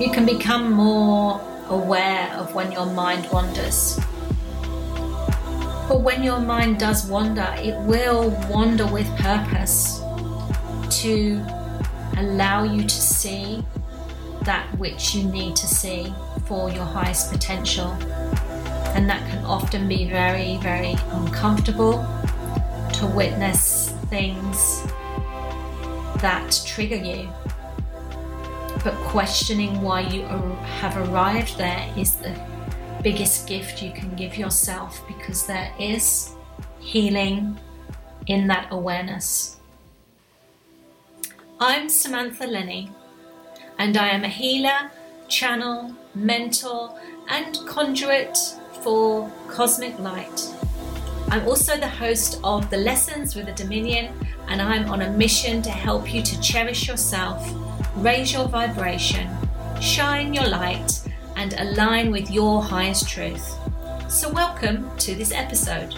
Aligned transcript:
You 0.00 0.10
can 0.10 0.24
become 0.24 0.72
more 0.72 1.38
aware 1.68 2.32
of 2.32 2.54
when 2.54 2.72
your 2.72 2.86
mind 2.86 3.30
wanders. 3.30 4.00
But 5.90 6.00
when 6.00 6.22
your 6.22 6.40
mind 6.40 6.78
does 6.78 7.06
wander, 7.06 7.46
it 7.58 7.78
will 7.80 8.30
wander 8.48 8.86
with 8.86 9.06
purpose 9.18 10.00
to 11.02 11.44
allow 12.16 12.62
you 12.62 12.82
to 12.82 12.88
see 12.88 13.62
that 14.44 14.66
which 14.78 15.14
you 15.14 15.24
need 15.24 15.54
to 15.56 15.66
see 15.66 16.14
for 16.46 16.70
your 16.70 16.86
highest 16.86 17.30
potential. 17.30 17.88
And 18.94 19.06
that 19.10 19.20
can 19.28 19.44
often 19.44 19.86
be 19.86 20.08
very, 20.08 20.56
very 20.62 20.96
uncomfortable 21.10 22.06
to 22.94 23.06
witness 23.06 23.90
things 24.08 24.82
that 26.22 26.58
trigger 26.64 26.96
you. 26.96 27.28
But 28.82 28.94
questioning 28.94 29.82
why 29.82 30.00
you 30.00 30.22
have 30.22 30.96
arrived 30.96 31.58
there 31.58 31.92
is 31.96 32.14
the 32.16 32.34
biggest 33.02 33.46
gift 33.46 33.82
you 33.82 33.92
can 33.92 34.14
give 34.16 34.36
yourself 34.36 35.06
because 35.06 35.46
there 35.46 35.72
is 35.78 36.32
healing 36.78 37.58
in 38.26 38.46
that 38.46 38.68
awareness. 38.70 39.58
I'm 41.58 41.90
Samantha 41.90 42.46
Lenny, 42.46 42.90
and 43.78 43.98
I 43.98 44.08
am 44.08 44.24
a 44.24 44.28
healer, 44.28 44.90
channel, 45.28 45.94
mentor, 46.14 46.98
and 47.28 47.58
conduit 47.66 48.36
for 48.82 49.30
cosmic 49.48 49.98
light. 49.98 50.48
I'm 51.28 51.46
also 51.46 51.76
the 51.76 51.88
host 51.88 52.40
of 52.42 52.70
the 52.70 52.78
Lessons 52.78 53.36
with 53.36 53.46
the 53.46 53.52
Dominion, 53.52 54.14
and 54.48 54.62
I'm 54.62 54.88
on 54.88 55.02
a 55.02 55.10
mission 55.10 55.60
to 55.62 55.70
help 55.70 56.12
you 56.12 56.22
to 56.22 56.40
cherish 56.40 56.88
yourself, 56.88 57.46
raise 58.00 58.32
your 58.32 58.48
vibration, 58.48 59.28
shine 59.78 60.32
your 60.32 60.48
light, 60.48 61.02
and 61.36 61.52
align 61.58 62.10
with 62.10 62.30
your 62.30 62.62
highest 62.62 63.06
truth. 63.06 63.54
So, 64.08 64.32
welcome 64.32 64.90
to 64.98 65.14
this 65.14 65.32
episode. 65.32 65.94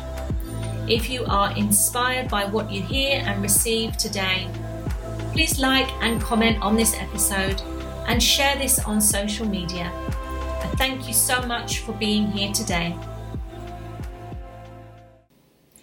If 0.89 1.08
you 1.08 1.25
are 1.27 1.56
inspired 1.56 2.28
by 2.28 2.45
what 2.45 2.73
you 2.73 2.83
hear 2.83 3.23
and 3.25 3.41
receive 3.41 3.97
today, 3.97 4.48
please 5.30 5.61
like 5.61 5.89
and 6.03 6.20
comment 6.20 6.61
on 6.61 6.75
this 6.75 6.97
episode 6.98 7.62
and 8.08 8.20
share 8.20 8.56
this 8.56 8.80
on 8.80 9.00
social 9.00 9.47
media. 9.47 9.92
Thank 10.77 11.06
you 11.06 11.14
so 11.14 11.41
much 11.42 11.80
for 11.80 11.92
being 11.92 12.27
here 12.33 12.53
today. 12.53 12.97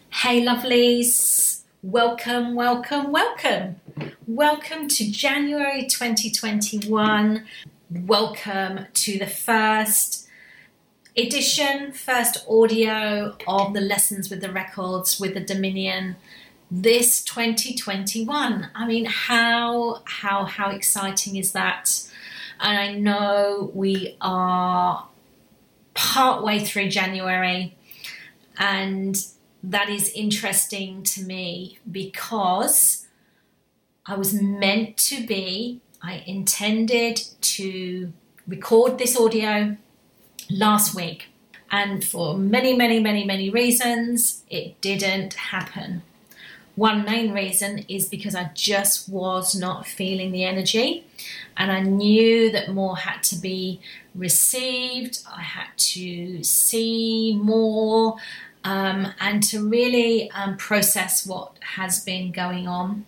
Hey, 0.09 0.45
lovelies. 0.45 1.58
Welcome, 1.81 2.55
welcome, 2.55 3.09
welcome. 3.09 3.79
Welcome 4.27 4.89
to 4.89 5.09
January 5.09 5.87
2021. 5.87 7.45
Welcome 7.89 8.87
to 8.93 9.17
the 9.17 9.25
first 9.25 10.27
edition, 11.15 11.93
first 11.93 12.45
audio 12.49 13.37
of 13.47 13.73
the 13.73 13.79
Lessons 13.79 14.29
with 14.29 14.41
the 14.41 14.51
Records 14.51 15.21
with 15.21 15.33
the 15.35 15.39
Dominion 15.39 16.17
this 16.69 17.23
2021. 17.23 18.67
I 18.75 18.85
mean, 18.85 19.05
how 19.05 20.01
how 20.03 20.43
how 20.43 20.71
exciting 20.71 21.37
is 21.37 21.53
that? 21.53 22.05
And 22.59 22.77
I 22.77 22.93
know 22.93 23.71
we 23.73 24.17
are 24.19 25.07
part 25.93 26.43
way 26.43 26.59
through 26.59 26.89
January 26.89 27.77
and 28.57 29.15
that 29.63 29.89
is 29.89 30.11
interesting 30.13 31.03
to 31.03 31.23
me 31.23 31.79
because 31.89 33.07
I 34.05 34.15
was 34.15 34.33
meant 34.33 34.97
to 34.97 35.25
be, 35.25 35.81
I 36.01 36.23
intended 36.25 37.21
to 37.41 38.13
record 38.47 38.97
this 38.97 39.19
audio 39.19 39.77
last 40.49 40.95
week. 40.95 41.27
And 41.71 42.03
for 42.03 42.35
many, 42.37 42.75
many, 42.75 42.99
many, 42.99 43.23
many 43.23 43.49
reasons, 43.49 44.43
it 44.49 44.81
didn't 44.81 45.35
happen. 45.35 46.01
One 46.75 47.03
main 47.03 47.33
reason 47.33 47.83
is 47.89 48.07
because 48.07 48.35
I 48.35 48.51
just 48.53 49.09
was 49.09 49.53
not 49.53 49.85
feeling 49.85 50.31
the 50.31 50.45
energy, 50.45 51.03
and 51.57 51.73
I 51.73 51.81
knew 51.81 52.49
that 52.51 52.69
more 52.69 52.95
had 52.95 53.21
to 53.23 53.35
be 53.35 53.81
received. 54.15 55.19
I 55.29 55.41
had 55.41 55.67
to 55.77 56.41
see 56.41 57.37
more, 57.39 58.15
um, 58.69 59.07
and 59.19 59.41
to 59.41 59.67
really 59.67 60.29
um, 60.29 60.55
process 60.55 61.25
what 61.25 61.57
has 61.61 62.03
been 62.03 62.31
going 62.31 62.67
on. 62.67 63.07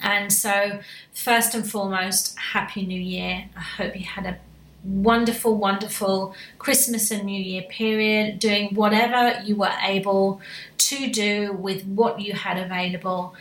And 0.00 0.32
so, 0.32 0.80
first 1.12 1.54
and 1.54 1.70
foremost, 1.70 2.38
Happy 2.38 2.86
New 2.86 2.98
Year. 2.98 3.50
I 3.54 3.60
hope 3.60 3.94
you 3.94 4.06
had 4.06 4.24
a 4.24 4.38
wonderful, 4.82 5.58
wonderful 5.58 6.34
Christmas 6.58 7.10
and 7.10 7.24
New 7.24 7.38
Year 7.38 7.60
period, 7.68 8.38
doing 8.38 8.74
whatever 8.74 9.42
you 9.44 9.54
were 9.54 9.74
able 9.82 10.40
to 10.78 11.10
do 11.10 11.52
with 11.52 11.84
what 11.84 12.22
you 12.22 12.32
had 12.32 12.56
available. 12.56 13.34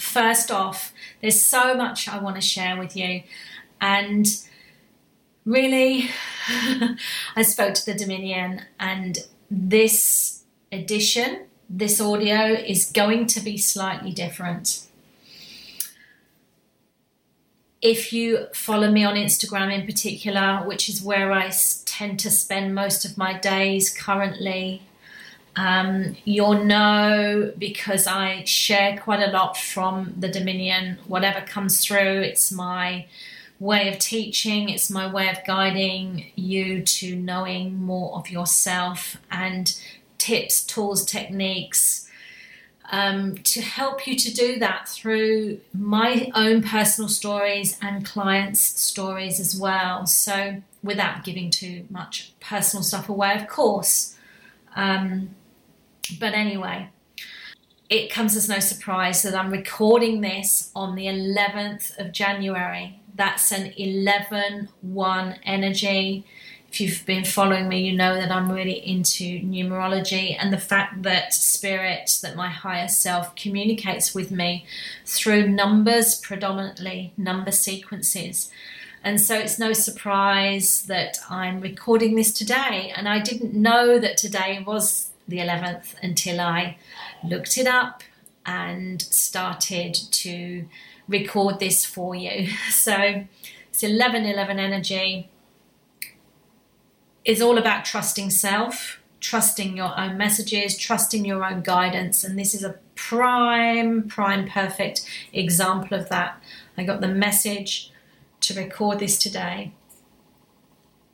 First 0.00 0.50
off, 0.50 0.94
there's 1.20 1.42
so 1.42 1.74
much 1.74 2.08
I 2.08 2.18
want 2.18 2.36
to 2.36 2.40
share 2.40 2.78
with 2.78 2.96
you. 2.96 3.24
And 3.78 4.26
really, 5.44 6.08
I 7.36 7.42
spoke 7.42 7.74
to 7.74 7.84
the 7.84 7.92
Dominion, 7.92 8.62
and 8.80 9.18
this 9.50 10.41
edition, 10.72 11.44
this 11.68 12.00
audio 12.00 12.54
is 12.54 12.90
going 12.90 13.26
to 13.26 13.40
be 13.40 13.58
slightly 13.58 14.10
different. 14.10 14.86
If 17.80 18.12
you 18.12 18.46
follow 18.54 18.90
me 18.90 19.04
on 19.04 19.14
Instagram 19.14 19.72
in 19.72 19.86
particular, 19.86 20.62
which 20.64 20.88
is 20.88 21.02
where 21.02 21.32
I 21.32 21.50
tend 21.84 22.20
to 22.20 22.30
spend 22.30 22.74
most 22.74 23.04
of 23.04 23.18
my 23.18 23.38
days 23.38 23.94
currently, 23.96 24.82
um, 25.56 26.16
you'll 26.24 26.64
know 26.64 27.52
because 27.58 28.06
I 28.06 28.44
share 28.44 28.98
quite 28.98 29.20
a 29.20 29.30
lot 29.30 29.56
from 29.56 30.14
the 30.16 30.28
Dominion. 30.28 30.98
Whatever 31.06 31.40
comes 31.42 31.84
through, 31.84 32.20
it's 32.22 32.50
my 32.50 33.06
way 33.58 33.88
of 33.88 33.98
teaching, 33.98 34.68
it's 34.68 34.90
my 34.90 35.12
way 35.12 35.28
of 35.28 35.38
guiding 35.46 36.32
you 36.34 36.82
to 36.82 37.16
knowing 37.16 37.80
more 37.80 38.14
of 38.16 38.30
yourself 38.30 39.16
and 39.30 39.78
tips, 40.22 40.64
tools, 40.64 41.04
techniques 41.04 42.08
um, 42.92 43.36
to 43.38 43.60
help 43.60 44.06
you 44.06 44.16
to 44.16 44.32
do 44.32 44.58
that 44.60 44.88
through 44.88 45.60
my 45.72 46.30
own 46.34 46.62
personal 46.62 47.08
stories 47.08 47.76
and 47.82 48.04
clients' 48.04 48.60
stories 48.60 49.40
as 49.40 49.58
well. 49.58 50.06
So, 50.06 50.62
without 50.82 51.24
giving 51.24 51.50
too 51.50 51.86
much 51.90 52.32
personal 52.38 52.84
stuff 52.84 53.08
away, 53.08 53.34
of 53.34 53.48
course. 53.48 54.16
Um, 54.76 55.30
but 56.20 56.34
anyway, 56.34 56.90
it 57.88 58.10
comes 58.10 58.36
as 58.36 58.48
no 58.48 58.60
surprise 58.60 59.22
that 59.22 59.34
I'm 59.34 59.50
recording 59.50 60.20
this 60.20 60.70
on 60.76 60.94
the 60.94 61.06
11th 61.06 61.98
of 61.98 62.12
January. 62.12 63.00
That's 63.14 63.50
an 63.52 63.72
11 63.76 64.68
1 64.82 65.38
energy 65.44 66.24
if 66.72 66.80
you've 66.80 67.04
been 67.04 67.24
following 67.24 67.68
me, 67.68 67.86
you 67.86 67.94
know 67.94 68.14
that 68.14 68.30
I'm 68.30 68.50
really 68.50 68.86
into 68.88 69.40
numerology 69.42 70.34
and 70.40 70.50
the 70.50 70.58
fact 70.58 71.02
that 71.02 71.34
spirit, 71.34 72.18
that 72.22 72.34
my 72.34 72.48
higher 72.48 72.88
self 72.88 73.34
communicates 73.36 74.14
with 74.14 74.30
me 74.30 74.64
through 75.04 75.50
numbers, 75.50 76.14
predominantly 76.14 77.12
number 77.18 77.52
sequences. 77.52 78.50
And 79.04 79.20
so 79.20 79.36
it's 79.36 79.58
no 79.58 79.74
surprise 79.74 80.84
that 80.84 81.18
I'm 81.28 81.60
recording 81.60 82.16
this 82.16 82.32
today. 82.32 82.90
And 82.96 83.06
I 83.06 83.20
didn't 83.20 83.52
know 83.52 83.98
that 83.98 84.16
today 84.16 84.64
was 84.66 85.10
the 85.28 85.40
11th 85.40 85.94
until 86.02 86.40
I 86.40 86.78
looked 87.22 87.58
it 87.58 87.66
up 87.66 88.02
and 88.46 89.02
started 89.02 89.92
to 89.92 90.64
record 91.06 91.60
this 91.60 91.84
for 91.84 92.14
you. 92.14 92.48
So 92.70 93.26
it's 93.68 93.82
11 93.82 94.24
11 94.24 94.58
energy 94.58 95.28
is 97.24 97.40
all 97.40 97.58
about 97.58 97.84
trusting 97.84 98.30
self, 98.30 99.00
trusting 99.20 99.76
your 99.76 99.98
own 99.98 100.16
messages, 100.16 100.76
trusting 100.76 101.24
your 101.24 101.44
own 101.44 101.62
guidance. 101.62 102.24
And 102.24 102.38
this 102.38 102.54
is 102.54 102.64
a 102.64 102.78
prime, 102.94 104.08
prime, 104.08 104.48
perfect 104.48 105.06
example 105.32 105.98
of 105.98 106.08
that. 106.08 106.42
I 106.76 106.84
got 106.84 107.00
the 107.00 107.08
message 107.08 107.92
to 108.40 108.54
record 108.54 108.98
this 108.98 109.18
today. 109.18 109.72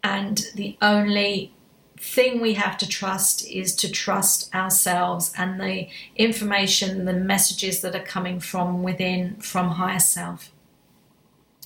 And 0.03 0.47
the 0.55 0.77
only 0.81 1.53
thing 1.99 2.41
we 2.41 2.55
have 2.55 2.79
to 2.79 2.89
trust 2.89 3.47
is 3.47 3.75
to 3.75 3.91
trust 3.91 4.55
ourselves 4.55 5.33
and 5.37 5.61
the 5.61 5.89
information, 6.17 7.05
the 7.05 7.13
messages 7.13 7.81
that 7.81 7.95
are 7.95 8.05
coming 8.05 8.41
from 8.41 8.83
within, 8.83 9.37
from 9.37 9.71
higher 9.71 9.99
self. 9.99 10.53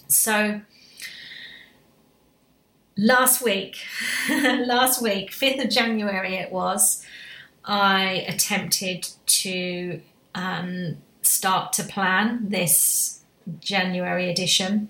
So, 0.09 0.63
last 2.97 3.43
week, 3.43 3.79
last 4.29 5.03
week, 5.03 5.31
5th 5.31 5.65
of 5.65 5.71
January 5.71 6.35
it 6.37 6.53
was, 6.53 7.05
I 7.65 8.25
attempted 8.29 9.09
to 9.27 10.01
um, 10.35 10.99
start 11.23 11.73
to 11.75 11.85
plan 11.85 12.49
this 12.49 13.21
January 13.61 14.31
edition. 14.31 14.89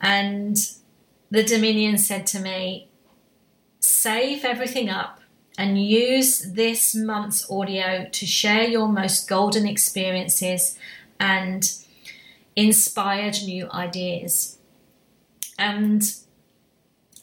And 0.00 0.56
the 1.30 1.42
Dominion 1.42 1.98
said 1.98 2.26
to 2.28 2.40
me, 2.40 2.88
save 3.80 4.44
everything 4.44 4.88
up 4.88 5.20
and 5.58 5.82
use 5.82 6.52
this 6.52 6.94
month's 6.94 7.48
audio 7.50 8.08
to 8.10 8.26
share 8.26 8.66
your 8.66 8.88
most 8.88 9.28
golden 9.28 9.66
experiences 9.66 10.78
and 11.20 11.72
inspired 12.56 13.36
new 13.44 13.70
ideas. 13.70 14.58
And 15.58 16.02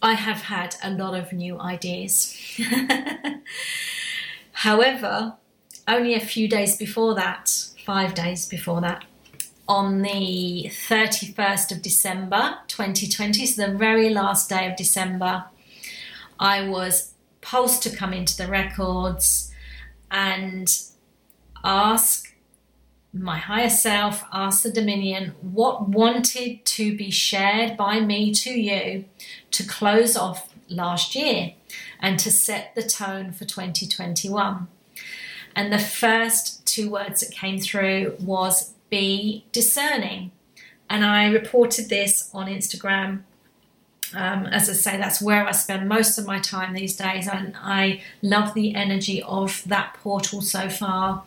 I 0.01 0.13
have 0.13 0.43
had 0.43 0.75
a 0.81 0.91
lot 0.91 1.13
of 1.17 1.33
new 1.33 1.59
ideas. 1.59 2.37
However, 4.51 5.35
only 5.87 6.13
a 6.13 6.19
few 6.19 6.47
days 6.47 6.77
before 6.77 7.15
that, 7.15 7.49
five 7.85 8.13
days 8.13 8.47
before 8.47 8.81
that, 8.81 9.03
on 9.67 10.01
the 10.01 10.65
31st 10.69 11.71
of 11.71 11.81
December 11.81 12.59
2020, 12.67 13.45
so 13.45 13.67
the 13.67 13.77
very 13.77 14.09
last 14.09 14.49
day 14.49 14.69
of 14.69 14.75
December, 14.77 15.45
I 16.39 16.67
was 16.67 17.13
pulsed 17.41 17.83
to 17.83 17.95
come 17.95 18.13
into 18.13 18.37
the 18.37 18.47
records 18.47 19.51
and 20.09 20.81
ask 21.63 22.28
my 23.13 23.37
higher 23.37 23.69
self, 23.69 24.23
ask 24.31 24.63
the 24.63 24.71
Dominion 24.71 25.33
what 25.41 25.89
wanted 25.89 26.63
to 26.63 26.95
be 26.95 27.09
shared 27.09 27.75
by 27.75 27.99
me 27.99 28.33
to 28.35 28.51
you 28.51 29.05
to 29.51 29.63
close 29.65 30.15
off 30.15 30.53
last 30.69 31.15
year 31.15 31.53
and 31.99 32.19
to 32.19 32.31
set 32.31 32.75
the 32.75 32.83
tone 32.83 33.31
for 33.31 33.45
2021. 33.45 34.67
And 35.55 35.73
the 35.73 35.79
first 35.79 36.65
two 36.65 36.89
words 36.89 37.21
that 37.21 37.31
came 37.31 37.59
through 37.59 38.15
was 38.19 38.73
be 38.89 39.45
discerning. 39.51 40.31
And 40.89 41.03
I 41.03 41.27
reported 41.27 41.89
this 41.89 42.29
on 42.33 42.47
Instagram. 42.47 43.23
Um, 44.15 44.47
as 44.47 44.69
I 44.69 44.73
say, 44.73 44.97
that's 44.97 45.21
where 45.21 45.45
I 45.45 45.51
spend 45.51 45.87
most 45.87 46.17
of 46.17 46.25
my 46.25 46.39
time 46.39 46.73
these 46.73 46.95
days, 46.95 47.27
and 47.27 47.55
I 47.61 48.01
love 48.23 48.55
the 48.55 48.73
energy 48.73 49.21
of 49.21 49.63
that 49.67 49.93
portal 50.01 50.41
so 50.41 50.67
far. 50.67 51.25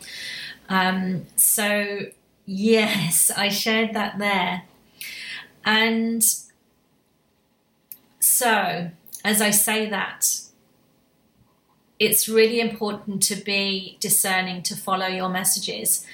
Um, 0.69 1.27
so, 1.37 2.07
yes, 2.47 3.31
I 3.31 3.49
shared 3.49 3.95
that 3.95 4.19
there. 4.19 4.63
And 5.65 6.25
so, 8.19 8.91
as 9.25 9.41
I 9.41 9.51
say 9.51 9.89
that, 9.91 10.41
it's 11.99 12.29
really 12.29 12.61
important 12.61 13.23
to 13.25 13.37
be 13.37 13.97
discerning 14.01 14.63
to 14.65 14.77
follow 14.77 15.07
your 15.07 15.29
messages. 15.29 16.05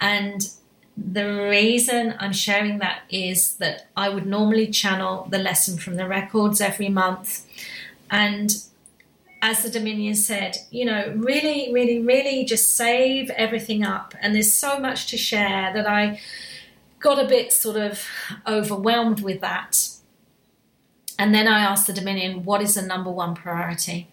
And 0.00 0.50
the 0.96 1.48
reason 1.48 2.14
I'm 2.18 2.32
sharing 2.32 2.78
that 2.78 3.02
is 3.08 3.54
that 3.54 3.88
I 3.96 4.10
would 4.10 4.26
normally 4.26 4.66
channel 4.66 5.26
the 5.30 5.38
lesson 5.38 5.78
from 5.78 5.94
the 5.96 6.06
records 6.06 6.60
every 6.60 6.90
month. 6.90 7.46
And 8.10 8.62
as 9.42 9.62
the 9.62 9.70
Dominion 9.70 10.14
said, 10.14 10.58
you 10.70 10.84
know, 10.84 11.12
really, 11.16 11.72
really, 11.72 12.00
really 12.00 12.44
just 12.44 12.76
save 12.76 13.30
everything 13.30 13.84
up. 13.84 14.14
And 14.20 14.34
there's 14.34 14.52
so 14.52 14.78
much 14.78 15.06
to 15.10 15.16
share 15.16 15.72
that 15.72 15.86
I 15.86 16.20
got 16.98 17.22
a 17.22 17.26
bit 17.26 17.52
sort 17.52 17.76
of 17.76 18.04
overwhelmed 18.46 19.20
with 19.20 19.40
that. 19.40 19.88
And 21.18 21.34
then 21.34 21.48
I 21.48 21.60
asked 21.60 21.86
the 21.86 21.92
Dominion, 21.92 22.44
what 22.44 22.60
is 22.60 22.74
the 22.74 22.82
number 22.82 23.10
one 23.10 23.34
priority? 23.34 24.08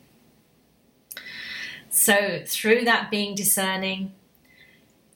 So, 1.89 2.41
through 2.45 2.85
that 2.85 3.09
being 3.09 3.33
discerning, 3.33 4.13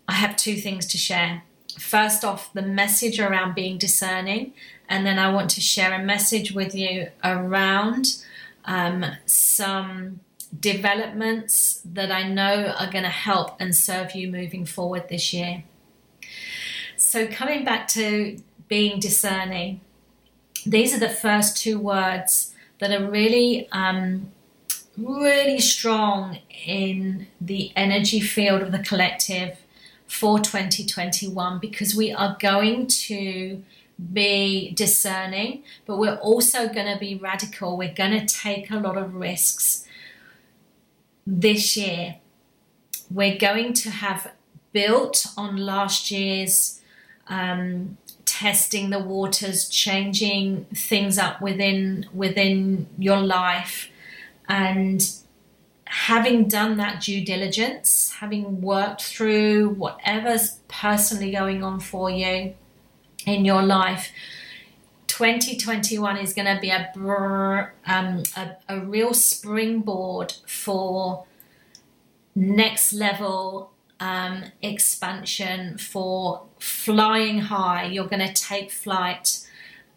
I 0.07 0.13
have 0.13 0.35
two 0.35 0.55
things 0.55 0.85
to 0.87 0.97
share 0.97 1.43
first 1.79 2.25
off 2.25 2.51
the 2.53 2.61
message 2.61 3.19
around 3.19 3.55
being 3.55 3.77
discerning, 3.77 4.53
and 4.89 5.05
then 5.05 5.19
I 5.19 5.31
want 5.31 5.49
to 5.51 5.61
share 5.61 5.93
a 5.93 6.03
message 6.03 6.51
with 6.53 6.75
you 6.75 7.09
around 7.23 8.17
um, 8.65 9.05
some 9.25 10.19
developments 10.59 11.81
that 11.85 12.11
I 12.11 12.27
know 12.27 12.73
are 12.77 12.91
going 12.91 13.03
to 13.03 13.09
help 13.09 13.59
and 13.59 13.75
serve 13.75 14.15
you 14.15 14.31
moving 14.31 14.65
forward 14.65 15.07
this 15.09 15.33
year. 15.33 15.63
So, 16.97 17.27
coming 17.27 17.63
back 17.63 17.87
to 17.89 18.37
being 18.67 18.99
discerning, 18.99 19.81
these 20.65 20.93
are 20.93 20.99
the 20.99 21.09
first 21.09 21.57
two 21.57 21.79
words 21.79 22.53
that 22.79 22.91
are 22.91 23.09
really, 23.09 23.67
um, 23.71 24.31
really 24.97 25.59
strong 25.59 26.39
in 26.65 27.27
the 27.39 27.71
energy 27.75 28.19
field 28.19 28.61
of 28.61 28.71
the 28.71 28.79
collective 28.79 29.57
for 30.07 30.39
2021 30.39 31.59
because 31.59 31.95
we 31.95 32.11
are 32.11 32.35
going 32.39 32.85
to 32.85 33.63
be 34.13 34.71
discerning, 34.71 35.63
but 35.85 35.97
we're 35.97 36.15
also 36.15 36.67
going 36.67 36.91
to 36.91 36.97
be 36.99 37.15
radical. 37.15 37.77
We're 37.77 37.93
going 37.93 38.25
to 38.25 38.25
take 38.25 38.71
a 38.71 38.77
lot 38.77 38.97
of 38.97 39.15
risks 39.15 39.85
this 41.25 41.77
year. 41.77 42.15
We're 43.09 43.37
going 43.37 43.73
to 43.73 43.89
have 43.89 44.31
built 44.73 45.27
on 45.37 45.57
last 45.57 46.09
year's 46.09 46.81
um, 47.27 47.97
testing 48.25 48.89
the 48.89 48.99
waters, 48.99 49.69
changing 49.69 50.65
things 50.73 51.17
up 51.17 51.41
within 51.41 52.07
within 52.13 52.87
your 52.97 53.19
life, 53.21 53.89
and 54.49 55.11
having 55.85 56.47
done 56.47 56.77
that 56.77 57.01
due 57.01 57.23
diligence, 57.23 58.13
having 58.19 58.61
worked 58.61 59.03
through 59.03 59.69
whatever's 59.69 60.59
personally 60.67 61.31
going 61.31 61.63
on 61.63 61.79
for 61.79 62.09
you 62.09 62.55
in 63.25 63.45
your 63.45 63.61
life, 63.61 64.11
2021 65.07 66.17
is 66.17 66.33
going 66.33 66.53
to 66.53 66.59
be 66.61 66.69
a, 66.69 66.91
um, 67.85 68.23
a, 68.35 68.51
a 68.69 68.79
real 68.79 69.13
springboard 69.13 70.33
for 70.47 71.25
next 72.35 72.93
level 72.93 73.71
um, 73.99 74.45
expansion, 74.61 75.77
for 75.77 76.43
flying 76.59 77.39
high. 77.39 77.85
You're 77.85 78.07
going 78.07 78.25
to 78.25 78.33
take 78.33 78.71
flight. 78.71 79.47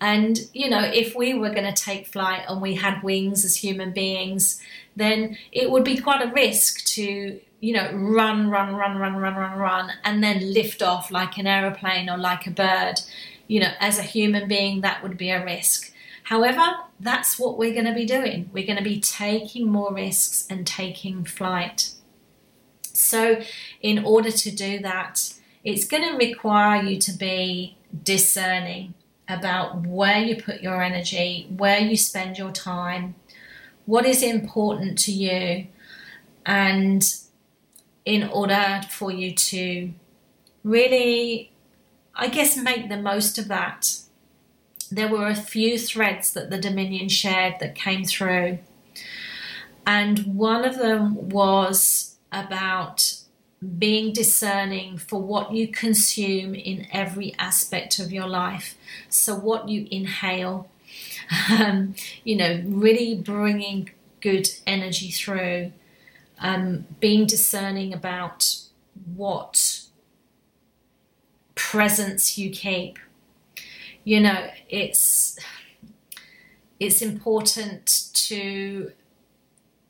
And, 0.05 0.39
you 0.53 0.69
know, 0.69 0.83
if 0.83 1.17
we 1.17 1.33
were 1.33 1.49
going 1.49 1.73
to 1.73 1.83
take 1.83 2.07
flight 2.07 2.43
and 2.47 2.61
we 2.61 2.75
had 2.75 3.03
wings 3.03 3.43
as 3.43 3.57
human 3.57 3.91
beings, 3.91 4.61
then 4.95 5.39
it 5.51 5.71
would 5.71 5.83
be 5.83 5.97
quite 5.97 6.21
a 6.21 6.31
risk 6.31 6.85
to 6.97 7.41
you 7.61 7.73
know 7.73 7.91
run 7.95 8.51
run 8.51 8.75
run 8.75 8.99
run 8.99 9.17
run 9.17 9.35
run 9.35 9.59
run 9.59 9.91
and 10.05 10.23
then 10.23 10.53
lift 10.53 10.83
off 10.83 11.11
like 11.11 11.39
an 11.39 11.47
aeroplane 11.47 12.11
or 12.11 12.19
like 12.19 12.47
a 12.47 12.51
bird 12.51 13.01
you 13.47 13.59
know 13.59 13.71
as 13.81 13.99
a 13.99 14.03
human 14.03 14.47
being 14.47 14.83
that 14.83 15.03
would 15.03 15.17
be 15.17 15.31
a 15.31 15.43
risk. 15.43 15.91
However 16.25 16.67
that's 17.01 17.39
what 17.39 17.57
we're 17.57 17.73
going 17.73 17.87
to 17.87 17.95
be 17.95 18.05
doing. 18.05 18.51
We're 18.53 18.67
going 18.67 18.77
to 18.77 18.85
be 18.85 19.01
taking 19.01 19.71
more 19.71 19.95
risks 19.95 20.47
and 20.51 20.67
taking 20.67 21.25
flight. 21.25 21.93
So 22.93 23.41
in 23.81 24.05
order 24.05 24.31
to 24.31 24.51
do 24.51 24.81
that 24.81 25.33
it's 25.65 25.87
going 25.87 26.07
to 26.11 26.19
require 26.19 26.83
you 26.83 26.99
to 26.99 27.13
be 27.13 27.79
discerning 28.03 28.93
about 29.29 29.87
where 29.87 30.19
you 30.19 30.37
put 30.41 30.61
your 30.61 30.83
energy 30.83 31.47
where 31.57 31.79
you 31.79 31.97
spend 31.97 32.37
your 32.37 32.53
time 32.53 33.15
what 33.87 34.05
is 34.05 34.23
important 34.23 34.99
to 34.99 35.13
you 35.13 35.67
and 36.45 37.17
in 38.05 38.23
order 38.29 38.83
for 38.91 39.11
you 39.11 39.35
to 39.35 39.91
really 40.63 41.51
i 42.15 42.29
guess 42.29 42.57
make 42.57 42.89
the 42.89 42.97
most 42.97 43.39
of 43.39 43.49
that 43.49 44.05
there 44.95 45.09
were 45.09 45.27
a 45.27 45.35
few 45.35 45.79
threads 45.79 46.33
that 46.33 46.51
the 46.51 46.59
dominion 46.59 47.09
shared 47.09 47.55
that 47.61 47.75
came 47.75 48.05
through. 48.05 48.59
And 49.87 50.21
one 50.37 50.65
of 50.65 50.79
them 50.79 51.29
was 51.29 52.17
about 52.33 53.17
being 53.79 54.13
discerning 54.13 54.99
for 54.99 55.21
what 55.21 55.53
you 55.53 55.69
consume 55.69 56.55
in 56.55 56.87
every 56.93 57.35
aspect 57.39 57.99
of 57.99 58.13
your 58.13 58.27
life 58.27 58.77
so 59.09 59.35
what 59.35 59.69
you 59.69 59.87
inhale 59.91 60.69
um, 61.51 61.95
you 62.25 62.37
know, 62.37 62.63
really 62.67 63.15
bringing 63.15 63.91
good 64.21 64.49
energy 64.67 65.11
through, 65.11 65.73
um, 66.39 66.87
being 67.01 67.27
discerning 67.27 67.93
about 67.93 68.57
what 69.15 69.81
presence 71.55 72.39
you 72.39 72.51
keep. 72.51 72.99
You 74.05 74.21
know, 74.21 74.51
it's 74.69 75.39
it's 76.81 77.01
important 77.01 78.11
to 78.15 78.93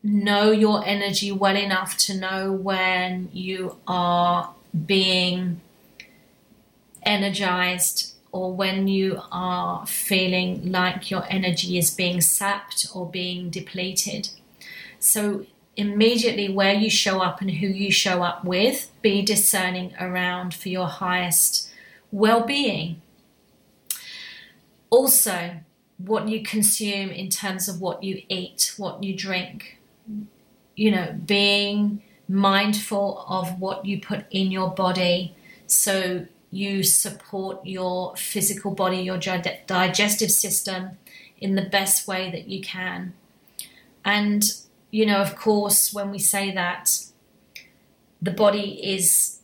know 0.04 0.50
your 0.50 0.84
energy 0.84 1.32
well 1.32 1.56
enough 1.56 1.96
to 1.96 2.14
know 2.14 2.52
when 2.52 3.30
you 3.32 3.76
are 3.88 4.54
being 4.86 5.62
energized 7.02 8.14
or 8.30 8.52
when 8.52 8.86
you 8.86 9.20
are 9.32 9.86
feeling 9.86 10.70
like 10.70 11.10
your 11.10 11.24
energy 11.30 11.78
is 11.78 11.90
being 11.90 12.20
sapped 12.20 12.86
or 12.94 13.08
being 13.08 13.48
depleted. 13.48 14.28
So, 14.98 15.46
immediately 15.76 16.48
where 16.52 16.74
you 16.74 16.90
show 16.90 17.20
up 17.20 17.40
and 17.40 17.50
who 17.50 17.66
you 17.66 17.90
show 17.90 18.22
up 18.22 18.44
with, 18.44 18.90
be 19.02 19.22
discerning 19.22 19.94
around 19.98 20.54
for 20.54 20.68
your 20.68 20.86
highest 20.86 21.70
well 22.12 22.44
being. 22.44 23.00
Also, 24.90 25.56
what 25.96 26.28
you 26.28 26.42
consume 26.42 27.10
in 27.10 27.28
terms 27.30 27.68
of 27.68 27.80
what 27.80 28.02
you 28.02 28.22
eat, 28.28 28.74
what 28.76 29.02
you 29.02 29.16
drink. 29.16 29.78
You 30.76 30.90
know, 30.90 31.18
being 31.24 32.02
mindful 32.28 33.24
of 33.28 33.60
what 33.60 33.84
you 33.84 34.00
put 34.00 34.24
in 34.30 34.50
your 34.50 34.70
body 34.70 35.36
so 35.66 36.26
you 36.50 36.82
support 36.82 37.66
your 37.66 38.16
physical 38.16 38.70
body, 38.70 38.98
your 38.98 39.18
digestive 39.18 40.30
system 40.30 40.90
in 41.38 41.56
the 41.56 41.62
best 41.62 42.06
way 42.06 42.30
that 42.30 42.48
you 42.48 42.60
can. 42.62 43.12
And, 44.04 44.44
you 44.90 45.04
know, 45.04 45.18
of 45.18 45.36
course, 45.36 45.92
when 45.92 46.10
we 46.10 46.18
say 46.18 46.52
that, 46.52 47.04
the 48.22 48.30
body 48.30 48.80
is 48.82 49.40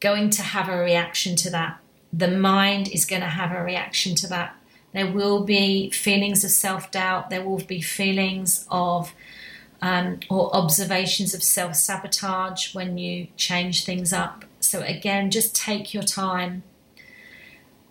going 0.00 0.30
to 0.30 0.42
have 0.42 0.68
a 0.68 0.76
reaction 0.76 1.36
to 1.36 1.50
that. 1.50 1.80
The 2.12 2.28
mind 2.28 2.88
is 2.88 3.04
going 3.04 3.22
to 3.22 3.28
have 3.28 3.52
a 3.52 3.62
reaction 3.62 4.14
to 4.16 4.26
that. 4.28 4.56
There 4.92 5.10
will 5.10 5.44
be 5.44 5.90
feelings 5.90 6.44
of 6.44 6.50
self 6.50 6.90
doubt. 6.90 7.30
There 7.30 7.44
will 7.44 7.58
be 7.58 7.80
feelings 7.80 8.66
of 8.70 9.14
um, 9.80 10.20
or 10.28 10.54
observations 10.54 11.34
of 11.34 11.42
self 11.42 11.76
sabotage 11.76 12.74
when 12.74 12.98
you 12.98 13.28
change 13.36 13.84
things 13.84 14.12
up. 14.12 14.44
So, 14.60 14.80
again, 14.82 15.30
just 15.30 15.54
take 15.54 15.94
your 15.94 16.02
time. 16.02 16.62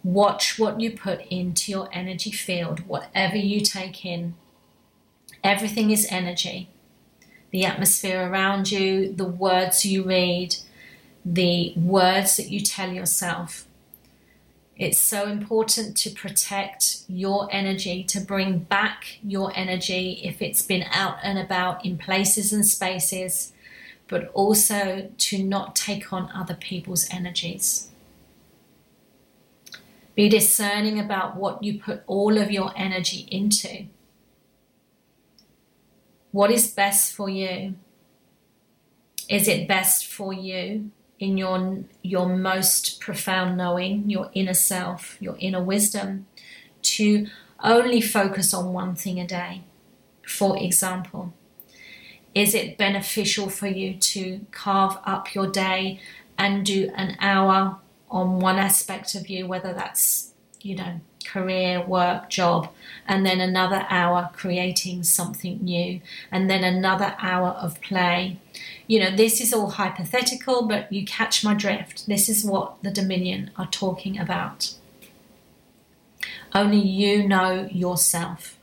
Watch 0.03 0.57
what 0.57 0.79
you 0.79 0.91
put 0.91 1.21
into 1.27 1.71
your 1.71 1.89
energy 1.91 2.31
field, 2.31 2.87
whatever 2.87 3.35
you 3.35 3.61
take 3.61 4.05
in. 4.05 4.35
Everything 5.43 5.91
is 5.91 6.07
energy. 6.09 6.69
The 7.51 7.65
atmosphere 7.65 8.29
around 8.29 8.71
you, 8.71 9.11
the 9.13 9.25
words 9.25 9.85
you 9.85 10.03
read, 10.03 10.55
the 11.25 11.73
words 11.75 12.37
that 12.37 12.49
you 12.49 12.61
tell 12.61 12.91
yourself. 12.91 13.66
It's 14.77 14.99
so 14.99 15.27
important 15.27 15.97
to 15.97 16.11
protect 16.11 17.01
your 17.07 17.49
energy, 17.51 18.03
to 18.05 18.19
bring 18.19 18.59
back 18.59 19.17
your 19.23 19.51
energy 19.55 20.21
if 20.23 20.39
it's 20.39 20.61
been 20.61 20.85
out 20.91 21.17
and 21.23 21.39
about 21.39 21.83
in 21.83 21.97
places 21.97 22.53
and 22.53 22.63
spaces, 22.63 23.53
but 24.07 24.29
also 24.35 25.09
to 25.17 25.43
not 25.43 25.75
take 25.75 26.13
on 26.13 26.29
other 26.31 26.53
people's 26.53 27.07
energies. 27.09 27.89
Be 30.13 30.29
discerning 30.29 30.99
about 30.99 31.35
what 31.35 31.63
you 31.63 31.79
put 31.79 32.03
all 32.05 32.37
of 32.37 32.51
your 32.51 32.71
energy 32.75 33.27
into. 33.31 33.85
What 36.31 36.51
is 36.51 36.69
best 36.69 37.13
for 37.13 37.29
you? 37.29 37.75
Is 39.27 39.47
it 39.47 39.67
best 39.67 40.05
for 40.05 40.33
you 40.33 40.91
in 41.19 41.37
your 41.37 41.83
your 42.01 42.27
most 42.27 42.99
profound 42.99 43.57
knowing, 43.57 44.09
your 44.09 44.29
inner 44.33 44.53
self, 44.53 45.17
your 45.19 45.35
inner 45.39 45.63
wisdom, 45.63 46.27
to 46.81 47.27
only 47.63 48.01
focus 48.01 48.53
on 48.53 48.73
one 48.73 48.95
thing 48.95 49.19
a 49.19 49.27
day. 49.27 49.63
For 50.25 50.57
example, 50.57 51.33
is 52.35 52.53
it 52.53 52.77
beneficial 52.77 53.49
for 53.49 53.67
you 53.67 53.95
to 53.95 54.45
carve 54.51 54.97
up 55.05 55.33
your 55.33 55.47
day 55.47 55.99
and 56.37 56.65
do 56.65 56.91
an 56.95 57.17
hour 57.19 57.79
on 58.09 58.39
one 58.39 58.57
aspect 58.57 59.15
of 59.15 59.29
you, 59.29 59.47
whether 59.47 59.73
that's, 59.73 60.33
you 60.61 60.75
know, 60.75 61.01
career, 61.25 61.83
work, 61.83 62.29
job, 62.29 62.71
and 63.07 63.25
then 63.25 63.39
another 63.41 63.85
hour 63.89 64.29
creating 64.33 65.03
something 65.03 65.59
new, 65.63 65.99
and 66.31 66.49
then 66.49 66.63
another 66.63 67.15
hour 67.19 67.49
of 67.49 67.81
play. 67.81 68.39
You 68.87 68.99
know, 68.99 69.15
this 69.15 69.41
is 69.41 69.53
all 69.53 69.71
hypothetical, 69.71 70.67
but 70.67 70.91
you 70.91 71.05
catch 71.05 71.43
my 71.43 71.53
drift. 71.53 72.07
This 72.07 72.29
is 72.29 72.45
what 72.45 72.81
the 72.83 72.91
Dominion 72.91 73.51
are 73.57 73.67
talking 73.67 74.17
about. 74.17 74.73
Only 76.53 76.79
you 76.79 77.27
know 77.27 77.67
yourself. 77.71 78.57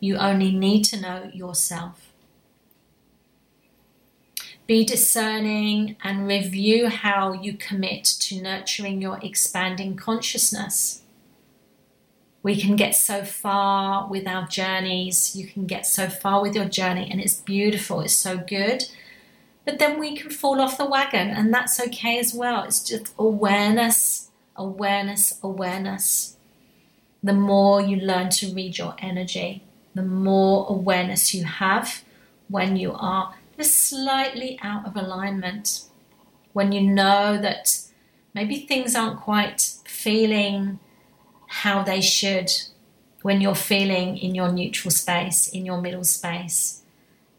You 0.00 0.16
only 0.16 0.52
need 0.52 0.84
to 0.86 1.00
know 1.00 1.30
yourself. 1.32 2.12
Be 4.66 4.84
discerning 4.84 5.96
and 6.02 6.26
review 6.26 6.88
how 6.88 7.32
you 7.32 7.54
commit 7.54 8.04
to 8.04 8.40
nurturing 8.40 9.02
your 9.02 9.18
expanding 9.22 9.96
consciousness 9.96 11.02
we 12.42 12.60
can 12.60 12.74
get 12.74 12.94
so 12.94 13.24
far 13.24 14.08
with 14.08 14.26
our 14.26 14.46
journeys. 14.46 15.36
You 15.36 15.46
can 15.46 15.66
get 15.66 15.86
so 15.86 16.08
far 16.08 16.42
with 16.42 16.54
your 16.54 16.64
journey, 16.64 17.08
and 17.10 17.20
it's 17.20 17.36
beautiful, 17.36 18.00
it's 18.00 18.14
so 18.14 18.36
good. 18.36 18.84
But 19.64 19.78
then 19.78 20.00
we 20.00 20.16
can 20.16 20.30
fall 20.30 20.60
off 20.60 20.78
the 20.78 20.84
wagon, 20.84 21.28
and 21.28 21.54
that's 21.54 21.80
okay 21.80 22.18
as 22.18 22.34
well. 22.34 22.64
It's 22.64 22.82
just 22.82 23.14
awareness, 23.18 24.30
awareness, 24.56 25.38
awareness. 25.42 26.36
The 27.22 27.32
more 27.32 27.80
you 27.80 27.96
learn 27.98 28.30
to 28.30 28.52
read 28.52 28.78
your 28.78 28.96
energy, 28.98 29.62
the 29.94 30.02
more 30.02 30.66
awareness 30.68 31.32
you 31.32 31.44
have 31.44 32.02
when 32.48 32.76
you 32.76 32.92
are 32.92 33.34
just 33.56 33.88
slightly 33.88 34.58
out 34.62 34.86
of 34.86 34.96
alignment. 34.96 35.84
When 36.52 36.72
you 36.72 36.82
know 36.82 37.38
that 37.40 37.78
maybe 38.34 38.66
things 38.66 38.94
aren't 38.94 39.20
quite 39.20 39.78
feeling 39.84 40.80
how 41.46 41.82
they 41.82 42.00
should 42.00 42.50
when 43.22 43.40
you're 43.40 43.54
feeling 43.54 44.18
in 44.18 44.34
your 44.34 44.50
neutral 44.50 44.90
space, 44.90 45.48
in 45.48 45.64
your 45.64 45.80
middle 45.80 46.04
space. 46.04 46.82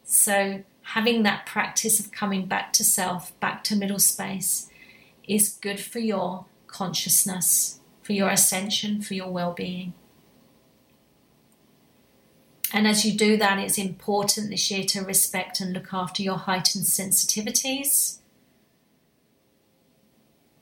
So, 0.05 0.63
having 0.93 1.23
that 1.23 1.45
practice 1.45 1.99
of 1.99 2.11
coming 2.11 2.45
back 2.45 2.73
to 2.73 2.83
self, 2.83 3.37
back 3.39 3.63
to 3.63 3.75
middle 3.75 3.99
space, 3.99 4.69
is 5.27 5.57
good 5.61 5.79
for 5.79 5.99
your 5.99 6.45
consciousness, 6.67 7.79
for 8.01 8.13
your 8.13 8.29
ascension, 8.29 9.01
for 9.01 9.13
your 9.13 9.29
well 9.29 9.53
being. 9.53 9.93
And 12.71 12.87
as 12.87 13.05
you 13.05 13.15
do 13.15 13.37
that, 13.37 13.59
it's 13.59 13.77
important 13.77 14.49
this 14.49 14.71
year 14.71 14.83
to 14.85 15.01
respect 15.01 15.59
and 15.59 15.73
look 15.73 15.93
after 15.93 16.23
your 16.23 16.37
heightened 16.37 16.85
sensitivities 16.85 18.17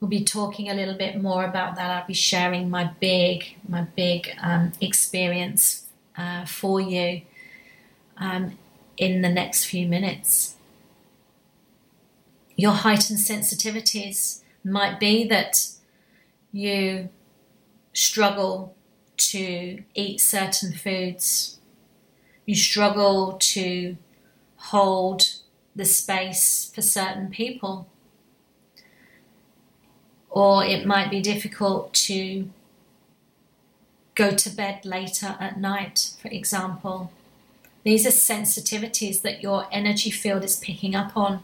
we'll 0.02 0.08
be 0.08 0.24
talking 0.24 0.68
a 0.68 0.74
little 0.74 0.96
bit 0.96 1.22
more 1.22 1.44
about 1.44 1.76
that. 1.76 1.88
I'll 1.88 2.06
be 2.08 2.12
sharing 2.12 2.68
my 2.68 2.90
big, 2.98 3.54
my 3.68 3.82
big 3.82 4.30
um, 4.42 4.72
experience 4.80 5.86
uh, 6.18 6.44
for 6.44 6.80
you 6.80 7.22
um, 8.16 8.58
in 9.02 9.20
the 9.20 9.28
next 9.28 9.64
few 9.64 9.84
minutes. 9.88 10.54
Your 12.54 12.70
heightened 12.70 13.18
sensitivities 13.18 14.42
might 14.62 15.00
be 15.00 15.26
that 15.26 15.66
you 16.52 17.08
struggle 17.92 18.76
to 19.16 19.82
eat 19.94 20.20
certain 20.20 20.72
foods, 20.72 21.58
you 22.46 22.54
struggle 22.54 23.32
to 23.40 23.96
hold 24.56 25.22
the 25.74 25.84
space 25.84 26.70
for 26.72 26.82
certain 26.82 27.28
people 27.28 27.88
or 30.30 30.64
it 30.64 30.86
might 30.86 31.10
be 31.10 31.20
difficult 31.20 31.92
to 31.92 32.48
go 34.14 34.30
to 34.30 34.48
bed 34.48 34.84
later 34.84 35.36
at 35.40 35.58
night, 35.58 36.12
for 36.20 36.28
example. 36.28 37.10
These 37.84 38.06
are 38.06 38.10
sensitivities 38.10 39.22
that 39.22 39.42
your 39.42 39.66
energy 39.72 40.10
field 40.10 40.44
is 40.44 40.56
picking 40.56 40.94
up 40.94 41.16
on 41.16 41.42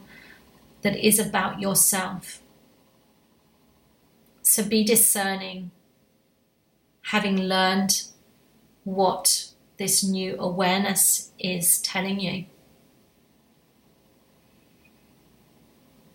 that 0.81 0.95
is 0.95 1.19
about 1.19 1.59
yourself. 1.59 2.41
So 4.41 4.63
be 4.63 4.83
discerning, 4.83 5.71
having 7.03 7.37
learned 7.37 8.03
what 8.83 9.49
this 9.77 10.03
new 10.03 10.35
awareness 10.39 11.31
is 11.37 11.81
telling 11.81 12.19
you. 12.19 12.45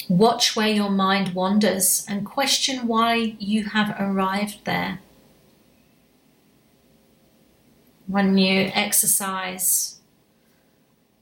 Watch 0.09 0.55
where 0.55 0.69
your 0.69 0.91
mind 0.91 1.35
wanders 1.35 2.05
and 2.09 2.27
question 2.27 2.87
why 2.87 3.37
you 3.39 3.65
have 3.65 3.97
arrived 3.99 4.65
there. 4.65 5.01
When 8.07 8.37
you 8.37 8.71
exercise 8.75 9.94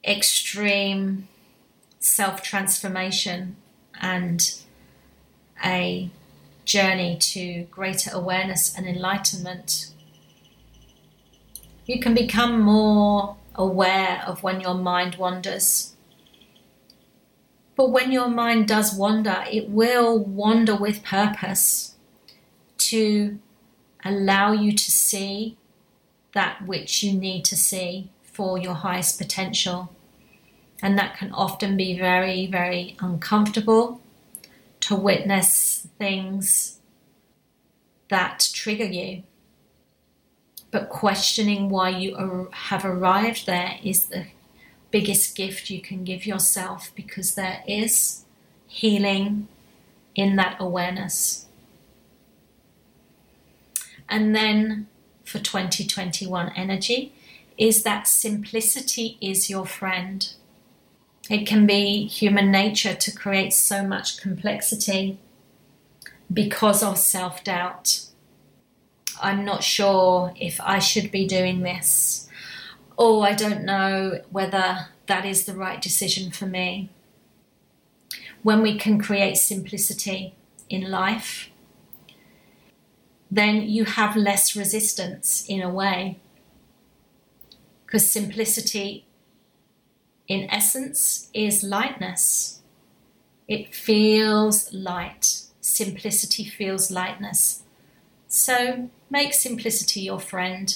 extreme 0.04 1.28
self 2.00 2.42
transformation 2.42 3.56
and 4.00 4.54
a 5.64 6.10
journey 6.64 7.16
to 7.18 7.64
greater 7.64 8.10
awareness 8.12 8.76
and 8.76 8.86
enlightenment, 8.86 9.92
you 11.86 12.00
can 12.00 12.14
become 12.14 12.60
more 12.60 13.36
aware 13.54 14.22
of 14.26 14.42
when 14.42 14.60
your 14.60 14.74
mind 14.74 15.16
wanders. 15.16 15.94
But 17.74 17.90
when 17.90 18.12
your 18.12 18.28
mind 18.28 18.68
does 18.68 18.94
wander, 18.94 19.44
it 19.50 19.68
will 19.68 20.18
wander 20.18 20.76
with 20.76 21.02
purpose 21.02 21.94
to 22.78 23.38
allow 24.04 24.52
you 24.52 24.72
to 24.72 24.90
see 24.90 25.56
that 26.34 26.66
which 26.66 27.02
you 27.02 27.18
need 27.18 27.44
to 27.46 27.56
see 27.56 28.10
for 28.32 28.58
your 28.58 28.74
highest 28.74 29.18
potential. 29.18 29.94
And 30.82 30.98
that 30.98 31.16
can 31.16 31.30
often 31.32 31.76
be 31.76 31.96
very, 31.98 32.46
very 32.46 32.96
uncomfortable 33.00 34.00
to 34.80 34.96
witness 34.96 35.86
things 35.98 36.78
that 38.08 38.50
trigger 38.52 38.84
you. 38.84 39.22
but 40.72 40.88
questioning 40.88 41.68
why 41.68 41.90
you 41.90 42.48
have 42.52 42.84
arrived 42.84 43.46
there 43.46 43.78
is 43.84 44.06
the 44.06 44.24
biggest 44.90 45.36
gift 45.36 45.70
you 45.70 45.80
can 45.80 46.02
give 46.02 46.26
yourself 46.26 46.90
because 46.96 47.34
there 47.34 47.62
is 47.68 48.24
healing 48.66 49.46
in 50.14 50.36
that 50.36 50.56
awareness. 50.58 51.46
And 54.08 54.34
then 54.34 54.88
for 55.24 55.38
2021 55.38 56.52
energy 56.56 57.14
is 57.58 57.82
that 57.82 58.06
simplicity 58.08 59.18
is 59.20 59.50
your 59.50 59.66
friend. 59.66 60.32
It 61.30 61.46
can 61.46 61.66
be 61.66 62.06
human 62.06 62.50
nature 62.50 62.94
to 62.94 63.12
create 63.12 63.52
so 63.52 63.86
much 63.86 64.20
complexity 64.20 65.18
because 66.32 66.82
of 66.82 66.98
self 66.98 67.44
doubt. 67.44 68.06
I'm 69.20 69.44
not 69.44 69.62
sure 69.62 70.32
if 70.36 70.60
I 70.60 70.78
should 70.78 71.10
be 71.12 71.26
doing 71.26 71.60
this. 71.60 72.28
Oh, 72.98 73.20
I 73.20 73.34
don't 73.34 73.64
know 73.64 74.20
whether 74.30 74.88
that 75.06 75.24
is 75.24 75.44
the 75.44 75.54
right 75.54 75.80
decision 75.80 76.30
for 76.30 76.46
me. 76.46 76.90
When 78.42 78.62
we 78.62 78.76
can 78.76 79.00
create 79.00 79.36
simplicity 79.36 80.34
in 80.68 80.90
life, 80.90 81.50
then 83.30 83.62
you 83.62 83.84
have 83.84 84.16
less 84.16 84.56
resistance 84.56 85.44
in 85.48 85.62
a 85.62 85.70
way. 85.70 86.18
Because 87.92 88.10
simplicity, 88.10 89.04
in 90.26 90.48
essence, 90.48 91.28
is 91.34 91.62
lightness. 91.62 92.62
It 93.46 93.74
feels 93.74 94.72
light. 94.72 95.42
Simplicity 95.60 96.44
feels 96.46 96.90
lightness. 96.90 97.64
So 98.28 98.88
make 99.10 99.34
simplicity 99.34 100.00
your 100.00 100.20
friend. 100.20 100.74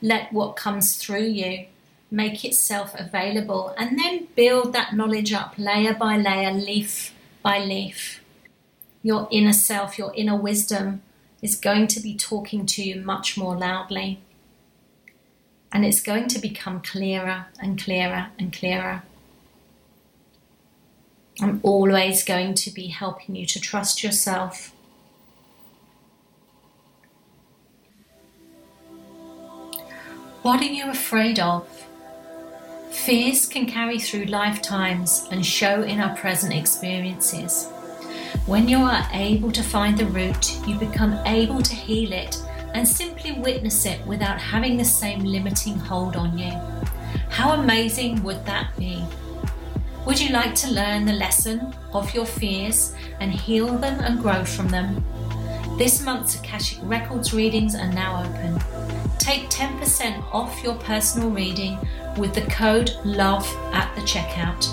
Let 0.00 0.32
what 0.32 0.56
comes 0.56 0.96
through 0.96 1.28
you 1.28 1.66
make 2.10 2.44
itself 2.44 2.96
available 2.98 3.72
and 3.78 3.96
then 3.96 4.26
build 4.34 4.72
that 4.72 4.96
knowledge 4.96 5.32
up 5.32 5.54
layer 5.56 5.94
by 5.94 6.16
layer, 6.16 6.50
leaf 6.50 7.14
by 7.44 7.60
leaf. 7.60 8.24
Your 9.04 9.28
inner 9.30 9.52
self, 9.52 9.98
your 9.98 10.12
inner 10.16 10.36
wisdom 10.36 11.02
is 11.40 11.54
going 11.54 11.86
to 11.86 12.00
be 12.00 12.16
talking 12.16 12.66
to 12.66 12.82
you 12.82 13.00
much 13.00 13.38
more 13.38 13.56
loudly. 13.56 14.20
And 15.72 15.84
it's 15.84 16.02
going 16.02 16.28
to 16.28 16.38
become 16.38 16.82
clearer 16.82 17.46
and 17.60 17.82
clearer 17.82 18.28
and 18.38 18.52
clearer. 18.52 19.02
I'm 21.40 21.60
always 21.62 22.24
going 22.24 22.54
to 22.54 22.70
be 22.70 22.88
helping 22.88 23.34
you 23.34 23.46
to 23.46 23.60
trust 23.60 24.02
yourself. 24.02 24.74
What 30.42 30.60
are 30.60 30.64
you 30.64 30.90
afraid 30.90 31.38
of? 31.38 31.66
Fears 32.90 33.46
can 33.46 33.64
carry 33.64 33.98
through 33.98 34.26
lifetimes 34.26 35.26
and 35.30 35.46
show 35.46 35.82
in 35.82 36.00
our 36.00 36.14
present 36.16 36.52
experiences. 36.52 37.68
When 38.46 38.68
you 38.68 38.78
are 38.78 39.06
able 39.12 39.52
to 39.52 39.62
find 39.62 39.96
the 39.96 40.06
root, 40.06 40.58
you 40.66 40.78
become 40.78 41.14
able 41.24 41.62
to 41.62 41.74
heal 41.74 42.12
it 42.12 42.41
and 42.74 42.86
simply 42.86 43.32
witness 43.32 43.86
it 43.86 44.04
without 44.06 44.40
having 44.40 44.76
the 44.76 44.84
same 44.84 45.20
limiting 45.20 45.78
hold 45.78 46.16
on 46.16 46.36
you. 46.38 46.52
How 47.28 47.52
amazing 47.52 48.22
would 48.22 48.44
that 48.46 48.76
be? 48.76 49.04
Would 50.06 50.20
you 50.20 50.30
like 50.30 50.54
to 50.56 50.70
learn 50.70 51.04
the 51.04 51.12
lesson 51.12 51.74
of 51.92 52.12
your 52.14 52.26
fears 52.26 52.94
and 53.20 53.32
heal 53.32 53.78
them 53.78 54.00
and 54.00 54.20
grow 54.20 54.44
from 54.44 54.68
them? 54.68 55.04
This 55.78 56.02
month's 56.02 56.38
Akashic 56.38 56.78
Records 56.82 57.32
readings 57.32 57.74
are 57.74 57.92
now 57.92 58.24
open. 58.24 58.58
Take 59.18 59.48
10% 59.48 60.22
off 60.32 60.62
your 60.62 60.74
personal 60.74 61.30
reading 61.30 61.78
with 62.16 62.34
the 62.34 62.42
code 62.50 62.90
LOVE 63.04 63.48
at 63.72 63.94
the 63.94 64.02
checkout. 64.02 64.64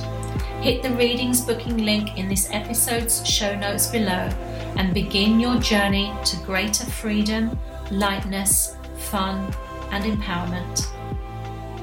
Hit 0.62 0.84
the 0.84 0.90
readings 0.96 1.42
booking 1.42 1.78
link 1.78 2.18
in 2.18 2.28
this 2.28 2.50
episode's 2.52 3.26
show 3.26 3.56
notes 3.56 3.88
below 3.88 4.30
and 4.78 4.94
begin 4.94 5.40
your 5.40 5.58
journey 5.60 6.14
to 6.26 6.36
greater 6.38 6.86
freedom, 6.86 7.58
lightness, 7.92 8.76
fun, 8.98 9.54
and 9.92 10.04
empowerment. 10.04 10.88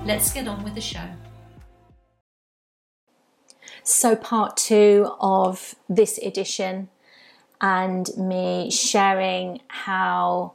Let's 0.05 0.33
get 0.33 0.47
on 0.47 0.63
with 0.63 0.75
the 0.75 0.81
show. 0.81 1.09
So, 3.83 4.17
part 4.17 4.57
two 4.57 5.11
of 5.21 5.75
this 5.89 6.19
edition, 6.19 6.89
and 7.61 8.09
me 8.17 8.71
sharing 8.71 9.61
how 9.69 10.55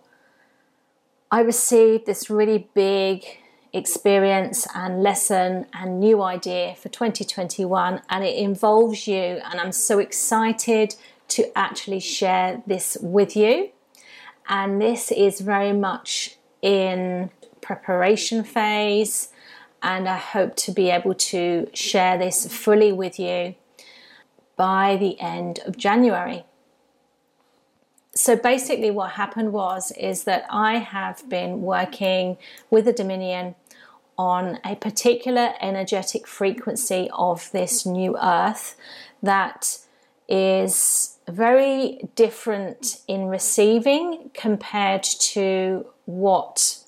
I 1.29 1.41
received 1.41 2.05
this 2.05 2.29
really 2.29 2.69
big 2.73 3.25
experience 3.73 4.67
and 4.75 5.01
lesson 5.01 5.65
and 5.73 5.99
new 5.99 6.21
idea 6.21 6.75
for 6.75 6.89
2021 6.89 8.01
and 8.09 8.23
it 8.23 8.35
involves 8.35 9.07
you 9.07 9.15
and 9.15 9.61
I'm 9.61 9.71
so 9.71 9.99
excited 9.99 10.95
to 11.29 11.57
actually 11.57 12.01
share 12.01 12.61
this 12.67 12.97
with 13.01 13.37
you 13.37 13.69
and 14.51 14.81
this 14.81 15.11
is 15.11 15.39
very 15.39 15.71
much 15.71 16.35
in 16.61 17.31
preparation 17.61 18.43
phase 18.43 19.29
and 19.81 20.07
I 20.07 20.17
hope 20.17 20.55
to 20.57 20.71
be 20.71 20.89
able 20.91 21.15
to 21.15 21.67
share 21.73 22.17
this 22.17 22.45
fully 22.53 22.91
with 22.91 23.17
you 23.17 23.55
by 24.57 24.97
the 24.97 25.19
end 25.19 25.59
of 25.65 25.77
January. 25.77 26.43
So 28.13 28.35
basically 28.35 28.91
what 28.91 29.11
happened 29.11 29.53
was 29.53 29.91
is 29.93 30.25
that 30.25 30.45
I 30.49 30.79
have 30.79 31.27
been 31.29 31.61
working 31.61 32.37
with 32.69 32.85
the 32.85 32.93
Dominion 32.93 33.55
on 34.17 34.59
a 34.65 34.75
particular 34.75 35.53
energetic 35.61 36.27
frequency 36.27 37.09
of 37.13 37.49
this 37.53 37.85
new 37.85 38.17
earth 38.21 38.75
that 39.23 39.79
is 40.27 41.10
very 41.29 42.09
different 42.15 43.01
in 43.07 43.25
receiving 43.25 44.31
compared 44.33 45.03
to 45.03 45.85
what 46.05 46.79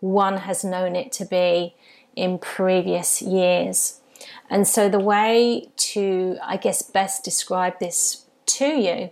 one 0.00 0.38
has 0.38 0.64
known 0.64 0.96
it 0.96 1.12
to 1.12 1.24
be 1.24 1.74
in 2.14 2.38
previous 2.38 3.20
years. 3.20 4.00
And 4.48 4.66
so 4.66 4.88
the 4.88 5.00
way 5.00 5.68
to, 5.76 6.38
I 6.42 6.56
guess, 6.56 6.82
best 6.82 7.24
describe 7.24 7.78
this 7.78 8.26
to 8.46 8.66
you 8.66 9.10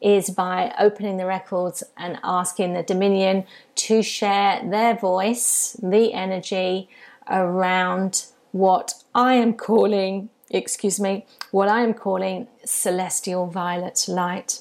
is 0.00 0.30
by 0.30 0.74
opening 0.78 1.16
the 1.16 1.26
records 1.26 1.82
and 1.96 2.18
asking 2.24 2.74
the 2.74 2.82
Dominion 2.82 3.44
to 3.76 4.02
share 4.02 4.60
their 4.68 4.96
voice, 4.96 5.76
the 5.80 6.12
energy 6.12 6.88
around 7.30 8.26
what 8.50 8.94
I 9.14 9.34
am 9.34 9.54
calling, 9.54 10.28
excuse 10.50 10.98
me, 10.98 11.24
what 11.52 11.68
I 11.68 11.82
am 11.82 11.94
calling 11.94 12.48
celestial 12.64 13.46
violet 13.46 14.06
light. 14.08 14.60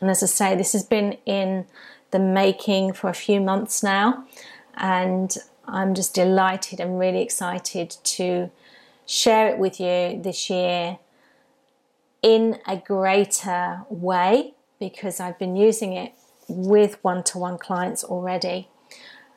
And 0.00 0.08
as 0.08 0.22
I 0.22 0.26
say, 0.26 0.54
this 0.54 0.72
has 0.74 0.84
been 0.84 1.16
in 1.26 1.66
the 2.12 2.18
making 2.18 2.92
for 2.92 3.10
a 3.10 3.14
few 3.14 3.40
months 3.40 3.82
now, 3.82 4.24
and 4.76 5.36
I'm 5.66 5.94
just 5.94 6.14
delighted 6.14 6.80
and 6.80 6.98
really 6.98 7.22
excited 7.22 7.90
to 7.90 8.50
share 9.06 9.48
it 9.48 9.58
with 9.58 9.80
you 9.80 10.20
this 10.22 10.48
year 10.48 10.98
in 12.22 12.58
a 12.66 12.76
greater 12.76 13.82
way 13.88 14.54
because 14.78 15.18
I've 15.18 15.38
been 15.38 15.56
using 15.56 15.94
it 15.94 16.12
with 16.46 17.02
one 17.02 17.22
to 17.24 17.38
one 17.38 17.58
clients 17.58 18.04
already. 18.04 18.68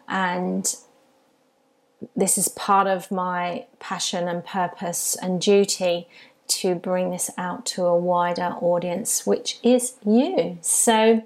And 0.07 0.73
this 2.15 2.37
is 2.37 2.47
part 2.47 2.87
of 2.87 3.11
my 3.11 3.65
passion 3.79 4.27
and 4.27 4.45
purpose 4.45 5.15
and 5.21 5.41
duty 5.41 6.07
to 6.47 6.75
bring 6.75 7.11
this 7.11 7.29
out 7.37 7.65
to 7.65 7.83
a 7.83 7.97
wider 7.97 8.55
audience, 8.59 9.25
which 9.25 9.59
is 9.63 9.95
you. 10.05 10.57
So, 10.61 11.23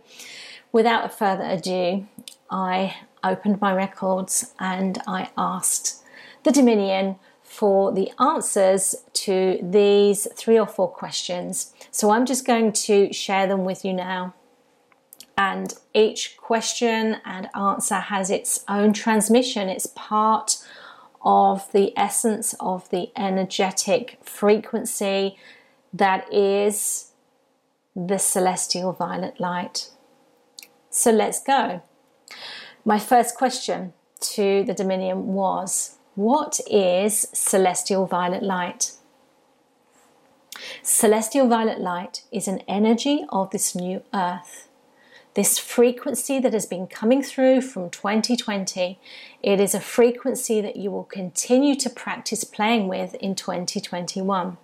without 0.72 1.18
further 1.18 1.44
ado, 1.44 2.08
I 2.50 2.96
opened 3.24 3.60
my 3.60 3.74
records 3.74 4.54
and 4.60 5.02
I 5.08 5.30
asked 5.38 6.04
the 6.44 6.52
Dominion 6.52 7.16
for 7.42 7.92
the 7.92 8.12
answers 8.20 8.96
to 9.14 9.60
these 9.62 10.28
three 10.36 10.60
or 10.60 10.68
four 10.68 10.90
questions. 10.90 11.74
So 11.90 12.12
I'm 12.12 12.26
just 12.26 12.46
going 12.46 12.74
to 12.74 13.14
share 13.14 13.48
them 13.48 13.64
with 13.64 13.86
you 13.86 13.94
now. 13.94 14.34
And 15.38 15.74
each 15.94 16.38
question 16.38 17.18
and 17.26 17.50
answer 17.56 17.96
has 17.96 18.30
its 18.30 18.64
own 18.68 18.94
transmission, 18.94 19.70
it's 19.70 19.88
part 19.88 20.58
of 21.26 21.72
the 21.72 21.92
essence 21.98 22.54
of 22.60 22.90
the 22.92 23.12
energetic 23.18 24.20
frequency 24.24 25.36
that 25.92 26.32
is 26.32 27.12
the 27.96 28.20
celestial 28.20 28.92
violet 28.94 29.40
light. 29.40 29.90
So 30.90 31.12
let's 31.12 31.42
go. 31.42 31.82
My 32.86 33.00
first 33.00 33.36
question 33.36 33.94
to 34.20 34.64
the 34.64 34.74
Dominion 34.74 35.28
was 35.28 35.98
what 36.14 36.60
is 36.70 37.28
celestial 37.34 38.06
violet 38.06 38.44
light? 38.44 38.92
Celestial 40.84 41.48
violet 41.48 41.82
light 41.82 42.24
is 42.32 42.48
an 42.48 42.60
energy 42.68 43.26
of 43.30 43.50
this 43.50 43.76
new 43.76 44.04
earth. 44.14 44.65
This 45.36 45.60
frequency 45.60 46.40
that 46.40 46.54
has 46.54 46.66
been 46.66 46.88
coming 46.88 47.22
through 47.22 47.60
from 47.62 47.90
2020, 47.90 48.98
it 49.44 49.60
is 49.60 49.76
a 49.76 49.82
frequency 49.82 50.62
that 50.62 50.78
you 50.78 50.90
will 50.92 51.04
continue 51.04 51.76
to 51.76 51.90
practice 51.90 52.46
playing 52.46 52.88
with 52.88 53.16
in 53.16 53.36
2021. 53.36 54.58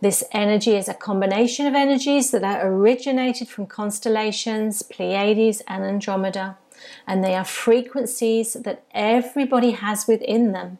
This 0.00 0.22
energy 0.30 0.76
is 0.76 0.88
a 0.88 0.94
combination 0.94 1.66
of 1.66 1.74
energies 1.74 2.30
that 2.30 2.44
are 2.44 2.68
originated 2.68 3.48
from 3.48 3.66
constellations, 3.66 4.82
Pleiades, 4.82 5.60
and 5.66 5.82
Andromeda, 5.82 6.58
and 7.04 7.24
they 7.24 7.34
are 7.34 7.44
frequencies 7.44 8.52
that 8.54 8.84
everybody 8.92 9.72
has 9.72 10.06
within 10.06 10.52
them 10.52 10.78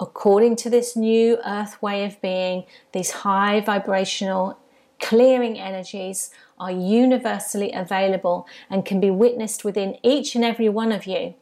according 0.00 0.56
to 0.56 0.70
this 0.70 0.96
new 0.96 1.38
earth 1.44 1.80
way 1.82 2.04
of 2.04 2.20
being, 2.22 2.64
these 2.92 3.10
high 3.10 3.60
vibrational 3.60 4.58
clearing 5.00 5.58
energies 5.58 6.30
are 6.58 6.70
universally 6.70 7.72
available 7.72 8.46
and 8.68 8.84
can 8.84 9.00
be 9.00 9.10
witnessed 9.10 9.64
within 9.64 9.96
each 10.02 10.34
and 10.34 10.44
every 10.44 10.68
one 10.68 10.92
of 10.92 11.06
you. 11.06 11.34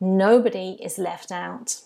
Nobody 0.00 0.78
is 0.80 0.98
left 0.98 1.30
out. 1.30 1.80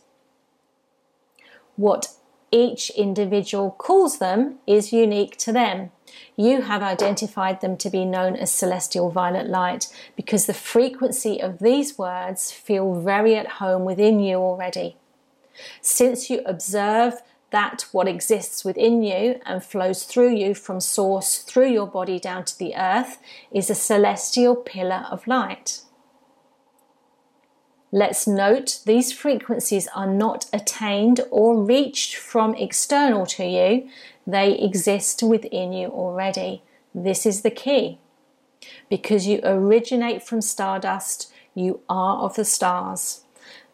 What 1.77 2.09
each 2.53 2.91
individual 2.91 3.73
calls 3.73 4.19
them 4.19 4.59
is 4.67 4.93
unique 4.93 5.37
to 5.39 5.53
them. 5.53 5.91
You 6.37 6.63
have 6.63 6.83
identified 6.83 7.61
them 7.61 7.77
to 7.79 7.91
be 7.91 8.05
known 8.05 8.37
as 8.37 8.53
celestial 8.53 9.11
violet 9.11 9.49
light 9.49 9.89
because 10.15 10.47
the 10.47 10.55
frequency 10.55 11.41
of 11.41 11.59
these 11.59 11.99
words 11.99 12.53
feel 12.53 13.01
very 13.01 13.35
at 13.35 13.59
home 13.59 13.85
within 13.85 14.21
you 14.21 14.37
already. 14.37 14.97
Since 15.81 16.31
you 16.31 16.43
observe 16.47 17.15
that 17.55 17.87
what 17.93 18.09
exists 18.09 18.65
within 18.65 19.01
you 19.05 19.41
and 19.47 19.63
flows 19.63 20.03
through 20.03 20.35
you 20.35 20.57
from 20.57 20.81
source 20.81 21.39
through 21.39 21.71
your 21.71 21.87
body 21.87 22.19
down 22.19 22.45
to 22.45 22.59
the 22.59 22.75
earth 22.75 23.19
is 23.53 23.71
a 23.71 23.77
celestial 23.77 24.57
pillar 24.57 25.07
of 25.09 25.29
light. 25.29 25.83
Let's 27.93 28.27
note 28.27 28.81
these 28.87 29.13
frequencies 29.13 29.87
are 29.95 30.13
not 30.13 30.47
attained 30.53 31.21
or 31.31 31.63
reached 31.63 32.17
from 32.17 32.57
external 32.57 33.25
to 33.27 33.45
you, 33.45 33.89
they 34.27 34.59
exist 34.59 35.23
within 35.23 35.73
you 35.73 35.91
already. 35.91 36.65
This 36.93 37.25
is 37.25 37.43
the 37.43 37.53
key. 37.53 38.01
Because 38.91 39.29
you 39.29 39.39
originate 39.45 40.25
from 40.25 40.41
stardust, 40.41 41.33
you 41.55 41.83
are 41.89 42.17
of 42.17 42.35
the 42.35 42.45
stars. 42.45 43.24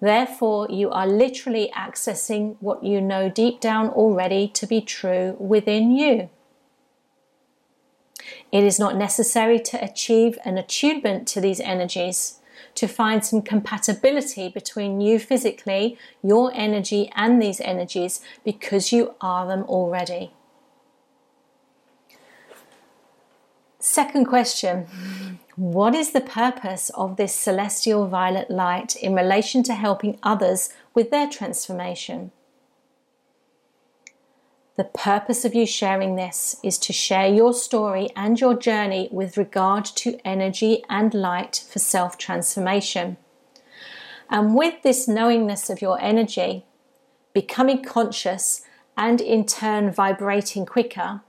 Therefore, 0.00 0.66
you 0.70 0.90
are 0.90 1.06
literally 1.06 1.70
accessing 1.76 2.56
what 2.60 2.82
you 2.82 3.00
know 3.00 3.28
deep 3.28 3.60
down 3.60 3.90
already 3.90 4.48
to 4.48 4.66
be 4.66 4.80
true 4.80 5.36
within 5.38 5.90
you. 5.90 6.30
It 8.50 8.64
is 8.64 8.78
not 8.78 8.96
necessary 8.96 9.60
to 9.60 9.84
achieve 9.84 10.38
an 10.44 10.58
attunement 10.58 11.28
to 11.28 11.40
these 11.40 11.60
energies 11.60 12.40
to 12.74 12.86
find 12.86 13.24
some 13.24 13.42
compatibility 13.42 14.48
between 14.48 15.00
you 15.00 15.18
physically, 15.18 15.98
your 16.22 16.50
energy, 16.54 17.10
and 17.14 17.40
these 17.40 17.60
energies 17.60 18.20
because 18.44 18.92
you 18.92 19.14
are 19.20 19.46
them 19.46 19.62
already. 19.64 20.32
Second 23.80 24.26
question 24.26 24.86
What 25.56 25.94
is 25.94 26.12
the 26.12 26.20
purpose 26.20 26.90
of 26.90 27.16
this 27.16 27.34
celestial 27.34 28.06
violet 28.06 28.50
light 28.50 28.94
in 28.94 29.14
relation 29.14 29.62
to 29.64 29.74
helping 29.74 30.18
others 30.22 30.68
with 30.94 31.10
their 31.10 31.26
transformation? 31.26 32.30
The 34.76 34.84
purpose 34.84 35.46
of 35.46 35.54
you 35.54 35.66
sharing 35.66 36.16
this 36.16 36.56
is 36.62 36.78
to 36.78 36.92
share 36.92 37.26
your 37.26 37.54
story 37.54 38.10
and 38.14 38.38
your 38.38 38.54
journey 38.54 39.08
with 39.10 39.38
regard 39.38 39.84
to 39.86 40.18
energy 40.26 40.82
and 40.90 41.14
light 41.14 41.64
for 41.70 41.78
self 41.78 42.18
transformation. 42.18 43.16
And 44.28 44.54
with 44.54 44.82
this 44.82 45.08
knowingness 45.08 45.70
of 45.70 45.80
your 45.80 45.98
energy, 46.00 46.66
becoming 47.32 47.82
conscious 47.82 48.62
and 48.96 49.22
in 49.22 49.46
turn 49.46 49.90
vibrating 49.90 50.66
quicker, 50.66 51.22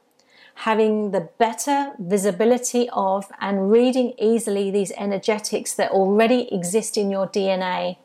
having 0.55 1.11
the 1.11 1.29
better 1.37 1.93
visibility 1.99 2.89
of 2.93 3.31
and 3.39 3.71
reading 3.71 4.13
easily 4.19 4.69
these 4.69 4.91
energetics 4.97 5.73
that 5.73 5.91
already 5.91 6.53
exist 6.53 6.97
in 6.97 7.09
your 7.09 7.27
DNA, 7.27 7.97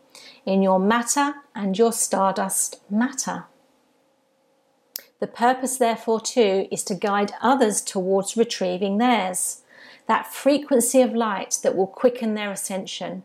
in 0.45 0.63
your 0.63 0.79
matter 0.79 1.35
and 1.55 1.79
your 1.79 1.93
stardust 1.93 2.81
matter. 2.91 3.45
The 5.19 5.27
purpose, 5.27 5.79
therefore, 5.79 6.21
too, 6.21 6.69
is 6.71 6.85
to 6.85 6.95
guide 6.95 7.33
others 7.41 7.81
towards 7.81 8.37
retrieving 8.37 8.99
theirs, 8.99 9.63
that 10.07 10.33
frequency 10.33 11.01
of 11.01 11.15
light 11.15 11.59
that 11.63 11.75
will 11.75 11.87
quicken 11.87 12.35
their 12.35 12.53
ascension. 12.53 13.25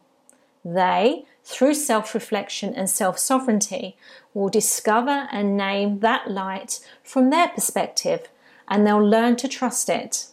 They, 0.63 1.25
through 1.43 1.73
self 1.73 2.13
reflection 2.13 2.73
and 2.73 2.89
self 2.89 3.19
sovereignty, 3.19 3.97
will 4.33 4.49
discover 4.49 5.27
and 5.31 5.57
name 5.57 5.99
that 5.99 6.31
light 6.31 6.79
from 7.03 7.29
their 7.29 7.49
perspective 7.49 8.29
and 8.71 8.87
they'll 8.87 9.05
learn 9.05 9.35
to 9.35 9.49
trust 9.49 9.89
it. 9.89 10.27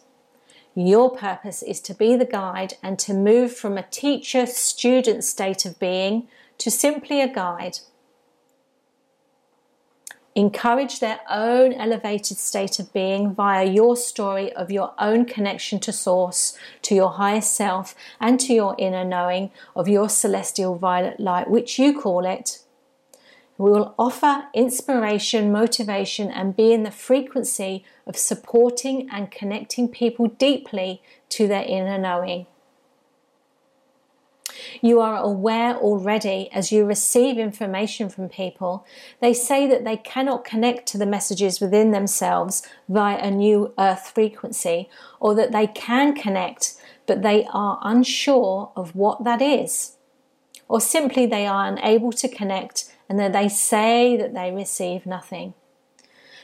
Your 0.73 1.11
purpose 1.11 1.61
is 1.61 1.81
to 1.81 1.93
be 1.93 2.15
the 2.15 2.25
guide 2.25 2.75
and 2.81 2.97
to 2.99 3.13
move 3.13 3.53
from 3.53 3.77
a 3.77 3.83
teacher 3.83 4.45
student 4.45 5.25
state 5.25 5.65
of 5.65 5.77
being 5.77 6.29
to 6.59 6.71
simply 6.71 7.19
a 7.19 7.27
guide. 7.27 7.79
Encourage 10.35 11.01
their 11.01 11.19
own 11.29 11.73
elevated 11.73 12.37
state 12.37 12.79
of 12.79 12.93
being 12.93 13.33
via 13.33 13.65
your 13.65 13.97
story 13.97 14.53
of 14.53 14.71
your 14.71 14.93
own 14.97 15.25
connection 15.25 15.77
to 15.81 15.91
Source, 15.91 16.57
to 16.83 16.95
your 16.95 17.09
higher 17.09 17.41
self, 17.41 17.93
and 18.21 18.39
to 18.39 18.53
your 18.53 18.73
inner 18.77 19.03
knowing 19.03 19.51
of 19.75 19.89
your 19.89 20.07
celestial 20.07 20.75
violet 20.75 21.19
light, 21.19 21.49
which 21.49 21.77
you 21.77 21.99
call 21.99 22.25
it. 22.25 22.59
We 23.59 23.71
will 23.71 23.93
offer 23.99 24.45
inspiration, 24.53 25.51
motivation, 25.51 26.31
and 26.31 26.55
be 26.55 26.71
in 26.71 26.83
the 26.83 26.91
frequency 26.91 27.83
of 28.07 28.15
supporting 28.15 29.09
and 29.11 29.29
connecting 29.29 29.89
people 29.89 30.27
deeply 30.27 31.01
to 31.27 31.45
their 31.45 31.63
inner 31.63 31.97
knowing. 31.97 32.47
You 34.81 35.01
are 35.01 35.17
aware 35.17 35.75
already 35.75 36.49
as 36.53 36.71
you 36.71 36.85
receive 36.85 37.37
information 37.37 38.07
from 38.07 38.29
people. 38.29 38.85
They 39.19 39.33
say 39.33 39.67
that 39.67 39.83
they 39.83 39.97
cannot 39.97 40.45
connect 40.45 40.87
to 40.87 40.97
the 40.97 41.05
messages 41.05 41.59
within 41.59 41.91
themselves 41.91 42.65
via 42.87 43.17
a 43.17 43.29
new 43.29 43.73
earth 43.77 44.11
frequency, 44.15 44.89
or 45.19 45.35
that 45.35 45.51
they 45.51 45.67
can 45.67 46.15
connect, 46.15 46.75
but 47.05 47.23
they 47.23 47.45
are 47.51 47.77
unsure 47.81 48.71
of 48.77 48.95
what 48.95 49.25
that 49.25 49.41
is. 49.41 49.97
Or 50.69 50.79
simply 50.79 51.25
they 51.25 51.45
are 51.45 51.67
unable 51.67 52.13
to 52.13 52.29
connect 52.29 52.95
and 53.09 53.19
that 53.19 53.33
they 53.33 53.49
say 53.49 54.15
that 54.15 54.33
they 54.33 54.51
receive 54.51 55.05
nothing. 55.05 55.55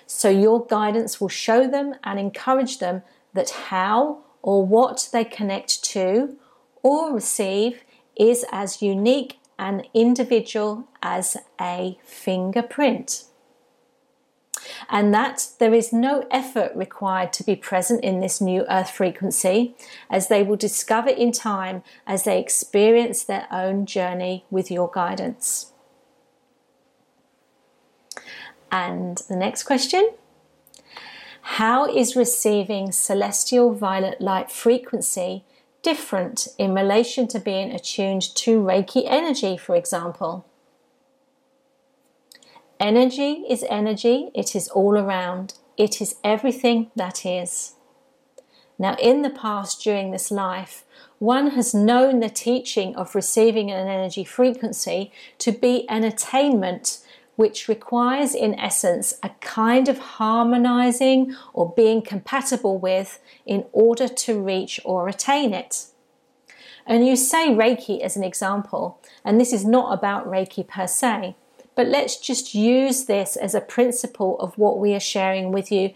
So 0.07 0.29
your 0.29 0.65
guidance 0.65 1.21
will 1.21 1.29
show 1.29 1.67
them 1.67 1.95
and 2.03 2.19
encourage 2.19 2.79
them 2.79 3.03
that 3.33 3.49
how 3.69 4.23
or 4.41 4.65
what 4.65 5.09
they 5.13 5.23
connect 5.23 5.83
to 5.83 6.37
or 6.83 7.13
receive 7.13 7.83
is 8.15 8.45
as 8.51 8.81
unique 8.81 9.39
and 9.57 9.87
individual 9.93 10.87
as 11.01 11.37
a 11.59 11.97
fingerprint. 12.03 13.25
And 14.89 15.13
that 15.13 15.49
there 15.59 15.73
is 15.73 15.93
no 15.93 16.25
effort 16.31 16.71
required 16.75 17.33
to 17.33 17.43
be 17.43 17.55
present 17.55 18.03
in 18.03 18.19
this 18.19 18.41
new 18.41 18.65
earth 18.69 18.89
frequency, 18.89 19.75
as 20.09 20.27
they 20.27 20.43
will 20.43 20.55
discover 20.55 21.09
in 21.09 21.31
time 21.31 21.83
as 22.07 22.23
they 22.23 22.39
experience 22.39 23.23
their 23.23 23.47
own 23.51 23.85
journey 23.85 24.45
with 24.49 24.71
your 24.71 24.89
guidance. 24.91 25.71
And 28.71 29.17
the 29.29 29.35
next 29.35 29.63
question 29.63 30.11
How 31.41 31.85
is 31.85 32.15
receiving 32.15 32.91
celestial 32.91 33.73
violet 33.73 34.19
light 34.19 34.51
frequency 34.51 35.43
different 35.81 36.47
in 36.57 36.73
relation 36.73 37.27
to 37.27 37.39
being 37.39 37.71
attuned 37.71 38.23
to 38.35 38.59
Reiki 38.59 39.03
energy, 39.05 39.55
for 39.55 39.75
example? 39.75 40.45
Energy 42.79 43.45
is 43.47 43.63
energy, 43.69 44.31
it 44.33 44.55
is 44.55 44.67
all 44.69 44.97
around, 44.97 45.53
it 45.77 46.01
is 46.01 46.15
everything 46.23 46.91
that 46.95 47.25
is. 47.25 47.73
Now, 48.77 48.95
in 48.95 49.21
the 49.21 49.29
past, 49.29 49.81
during 49.81 50.11
this 50.11 50.29
life, 50.31 50.83
one 51.19 51.51
has 51.51 51.73
known 51.73 52.19
the 52.19 52.29
teaching 52.29 52.95
of 52.95 53.15
receiving 53.15 53.71
an 53.71 53.87
energy 53.87 54.25
frequency 54.25 55.11
to 55.37 55.51
be 55.51 55.87
an 55.87 56.03
attainment 56.03 56.99
which 57.35 57.67
requires, 57.67 58.33
in 58.33 58.57
essence, 58.59 59.15
a 59.21 59.29
kind 59.41 59.89
of 59.89 59.97
harmonizing 59.97 61.35
or 61.53 61.73
being 61.75 62.01
compatible 62.01 62.77
with 62.77 63.19
in 63.45 63.65
order 63.71 64.07
to 64.07 64.41
reach 64.41 64.79
or 64.85 65.07
attain 65.07 65.53
it. 65.53 65.87
And 66.85 67.05
you 67.05 67.15
say 67.15 67.49
Reiki 67.49 67.99
as 68.01 68.15
an 68.15 68.23
example, 68.23 68.99
and 69.23 69.39
this 69.39 69.51
is 69.51 69.65
not 69.65 69.93
about 69.93 70.27
Reiki 70.27 70.65
per 70.67 70.87
se, 70.87 71.35
but 71.75 71.87
let's 71.87 72.17
just 72.17 72.55
use 72.55 73.05
this 73.05 73.35
as 73.35 73.53
a 73.53 73.61
principle 73.61 74.39
of 74.39 74.57
what 74.57 74.79
we 74.79 74.93
are 74.93 74.99
sharing 74.99 75.51
with 75.51 75.71
you 75.71 75.93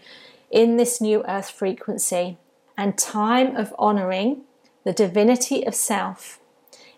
in 0.50 0.76
this 0.76 1.00
new 1.00 1.24
earth 1.26 1.50
frequency 1.50 2.36
and 2.76 2.98
time 2.98 3.56
of 3.56 3.74
honoring 3.78 4.42
the 4.84 4.92
divinity 4.92 5.64
of 5.66 5.74
self. 5.74 6.40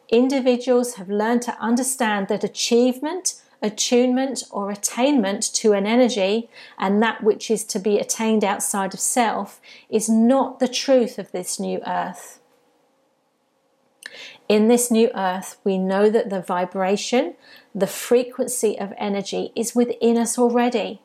Individuals 0.09 0.95
have 0.95 1.09
learned 1.09 1.43
to 1.43 1.59
understand 1.59 2.29
that 2.29 2.45
achievement, 2.45 3.42
attunement, 3.63 4.43
or 4.51 4.71
attainment 4.71 5.43
to 5.55 5.73
an 5.73 5.87
energy 5.87 6.51
and 6.79 7.03
that 7.03 7.23
which 7.23 7.51
is 7.51 7.65
to 7.65 7.79
be 7.79 7.99
attained 7.99 8.45
outside 8.45 8.93
of 8.93 9.01
self 9.01 9.61
is 9.89 10.09
not 10.09 10.59
the 10.59 10.69
truth 10.69 11.19
of 11.19 11.31
this 11.33 11.61
new 11.61 11.81
earth. 11.87 12.41
In 14.49 14.69
this 14.69 14.91
new 14.91 15.11
earth, 15.15 15.57
we 15.65 15.79
know 15.79 16.11
that 16.11 16.29
the 16.29 16.43
vibration, 16.43 17.35
the 17.75 17.87
frequency 17.87 18.79
of 18.79 18.93
energy 18.99 19.53
is 19.57 19.75
within 19.75 20.19
us 20.19 20.37
already. 20.39 21.01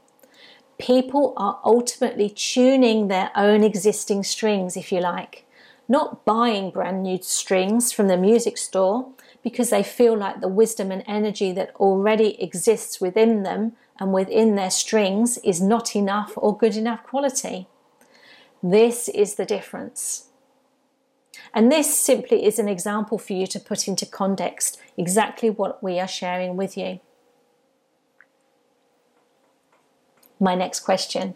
People 0.78 1.34
are 1.38 1.60
ultimately 1.64 2.30
tuning 2.30 3.08
their 3.08 3.32
own 3.36 3.64
existing 3.64 4.24
strings, 4.24 4.76
if 4.76 4.92
you 4.92 5.00
like 5.00 5.46
not 5.88 6.26
buying 6.26 6.70
brand 6.70 7.04
new 7.04 7.20
strings 7.22 7.92
from 7.92 8.08
the 8.08 8.18
music 8.18 8.58
store 8.58 9.10
because 9.48 9.70
they 9.70 9.82
feel 9.82 10.18
like 10.18 10.42
the 10.42 10.50
wisdom 10.50 10.92
and 10.92 11.02
energy 11.08 11.54
that 11.54 11.74
already 11.78 12.42
exists 12.44 13.00
within 13.00 13.44
them 13.44 13.72
and 13.98 14.12
within 14.12 14.56
their 14.56 14.70
strings 14.70 15.38
is 15.38 15.62
not 15.62 15.96
enough 15.96 16.34
or 16.36 16.58
good 16.58 16.76
enough 16.76 17.02
quality. 17.04 17.66
This 18.62 19.08
is 19.08 19.36
the 19.36 19.46
difference. 19.46 20.28
And 21.54 21.72
this 21.72 21.98
simply 21.98 22.44
is 22.46 22.60
an 22.60 22.68
example 22.68 23.18
for 23.18 23.32
you 23.32 23.48
to 23.48 23.58
put 23.58 23.88
into 23.88 24.06
context 24.06 24.82
exactly 24.98 25.50
what 25.50 25.82
we 25.82 25.98
are 25.98 26.10
sharing 26.10 26.58
with 26.58 26.76
you. 26.78 27.00
My 30.42 30.56
next 30.56 30.82
question 30.82 31.36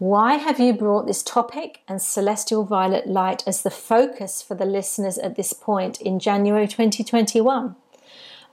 why 0.00 0.36
have 0.36 0.58
you 0.58 0.72
brought 0.72 1.06
this 1.06 1.22
topic 1.22 1.80
and 1.86 2.00
celestial 2.00 2.64
violet 2.64 3.06
light 3.06 3.44
as 3.46 3.60
the 3.60 3.70
focus 3.70 4.40
for 4.40 4.54
the 4.54 4.64
listeners 4.64 5.18
at 5.18 5.36
this 5.36 5.52
point 5.52 6.00
in 6.00 6.18
January 6.18 6.66
2021? 6.66 7.76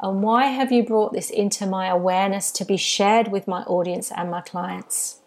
And 0.01 0.21
why 0.21 0.47
have 0.47 0.73
you 0.73 0.83
brought 0.83 1.13
this 1.13 1.29
into 1.29 1.65
my 1.65 1.88
awareness 1.88 2.51
to 2.51 2.65
be 2.65 2.75
shared 2.75 3.29
with 3.29 3.47
my 3.47 3.62
audience 3.62 4.12
and 4.12 4.29
my 4.29 4.41
clients? 4.41 5.21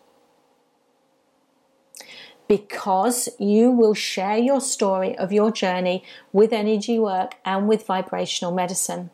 Because 2.46 3.30
you 3.38 3.70
will 3.70 3.94
share 3.94 4.37
your 4.37 4.61
story 4.61 5.16
of 5.16 5.33
your 5.33 5.50
journey 5.50 6.04
with 6.35 6.52
energy 6.52 6.98
work 6.98 7.37
and 7.46 7.66
with 7.66 7.87
vibrational 7.87 8.52
medicine 8.52 9.09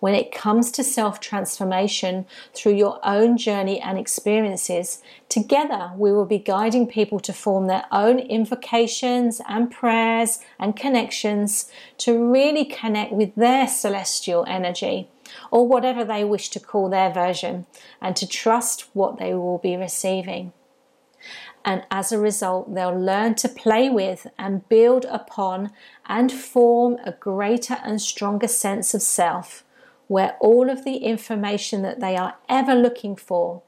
when 0.00 0.14
it 0.14 0.32
comes 0.32 0.70
to 0.72 0.84
self 0.84 1.20
transformation 1.20 2.26
through 2.54 2.74
your 2.74 2.98
own 3.02 3.36
journey 3.36 3.80
and 3.80 3.98
experiences, 3.98 5.02
together 5.28 5.92
we 5.96 6.12
will 6.12 6.26
be 6.26 6.38
guiding 6.38 6.86
people 6.86 7.20
to 7.20 7.32
form 7.32 7.66
their 7.66 7.84
own 7.90 8.18
invocations 8.18 9.40
and 9.48 9.70
prayers 9.70 10.38
and 10.58 10.76
connections 10.76 11.70
to 11.98 12.18
really 12.18 12.64
connect 12.64 13.12
with 13.12 13.34
their 13.34 13.66
celestial 13.66 14.44
energy 14.46 15.08
or 15.50 15.66
whatever 15.66 16.04
they 16.04 16.24
wish 16.24 16.48
to 16.50 16.60
call 16.60 16.88
their 16.88 17.12
version 17.12 17.66
and 18.00 18.16
to 18.16 18.26
trust 18.26 18.88
what 18.92 19.18
they 19.18 19.34
will 19.34 19.58
be 19.58 19.76
receiving. 19.76 20.52
And 21.64 21.82
as 21.90 22.12
a 22.12 22.18
result, 22.18 22.72
they'll 22.72 22.96
learn 22.96 23.34
to 23.36 23.48
play 23.48 23.90
with 23.90 24.28
and 24.38 24.68
build 24.68 25.04
upon 25.06 25.72
and 26.06 26.30
form 26.30 26.96
a 27.04 27.10
greater 27.10 27.78
and 27.82 28.00
stronger 28.00 28.46
sense 28.46 28.94
of 28.94 29.02
self 29.02 29.64
where 30.08 30.36
all 30.40 30.70
of 30.70 30.84
the 30.84 30.98
information 30.98 31.82
that 31.82 32.00
they 32.00 32.16
are 32.16 32.36
ever 32.48 32.74
looking 32.74 33.16
for, 33.16 33.62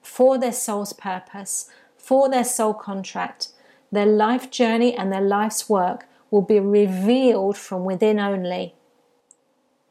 for 0.00 0.38
their 0.38 0.52
soul's 0.52 0.92
purpose, 0.92 1.70
for 1.96 2.28
their 2.28 2.44
soul 2.44 2.74
contract, 2.74 3.48
their 3.90 4.06
life 4.06 4.50
journey, 4.50 4.96
and 4.96 5.12
their 5.12 5.20
life's 5.20 5.68
work 5.68 6.06
will 6.30 6.42
be 6.42 6.58
revealed 6.58 7.56
from 7.56 7.84
within 7.84 8.18
only, 8.18 8.74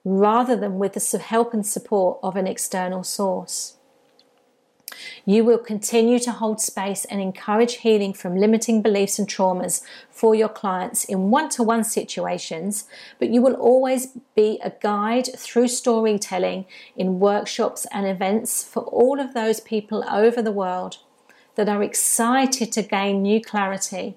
rather 0.03 0.55
than 0.55 0.79
with 0.79 0.93
the 0.93 1.19
help 1.19 1.53
and 1.53 1.65
support 1.65 2.19
of 2.23 2.35
an 2.35 2.47
external 2.47 3.03
source. 3.03 3.77
You 5.25 5.43
will 5.43 5.57
continue 5.57 6.19
to 6.19 6.31
hold 6.31 6.61
space 6.61 7.05
and 7.05 7.21
encourage 7.21 7.77
healing 7.77 8.13
from 8.13 8.35
limiting 8.35 8.81
beliefs 8.81 9.19
and 9.19 9.27
traumas 9.27 9.81
for 10.09 10.35
your 10.35 10.49
clients 10.49 11.05
in 11.05 11.31
one 11.31 11.49
to 11.49 11.63
one 11.63 11.83
situations, 11.83 12.85
but 13.19 13.29
you 13.29 13.41
will 13.41 13.55
always 13.55 14.07
be 14.35 14.59
a 14.63 14.71
guide 14.81 15.27
through 15.37 15.67
storytelling 15.67 16.65
in 16.95 17.19
workshops 17.19 17.85
and 17.91 18.05
events 18.05 18.63
for 18.63 18.83
all 18.83 19.19
of 19.19 19.33
those 19.33 19.59
people 19.59 20.03
over 20.09 20.41
the 20.41 20.51
world 20.51 20.97
that 21.55 21.69
are 21.69 21.83
excited 21.83 22.71
to 22.71 22.81
gain 22.81 23.21
new 23.21 23.41
clarity, 23.41 24.15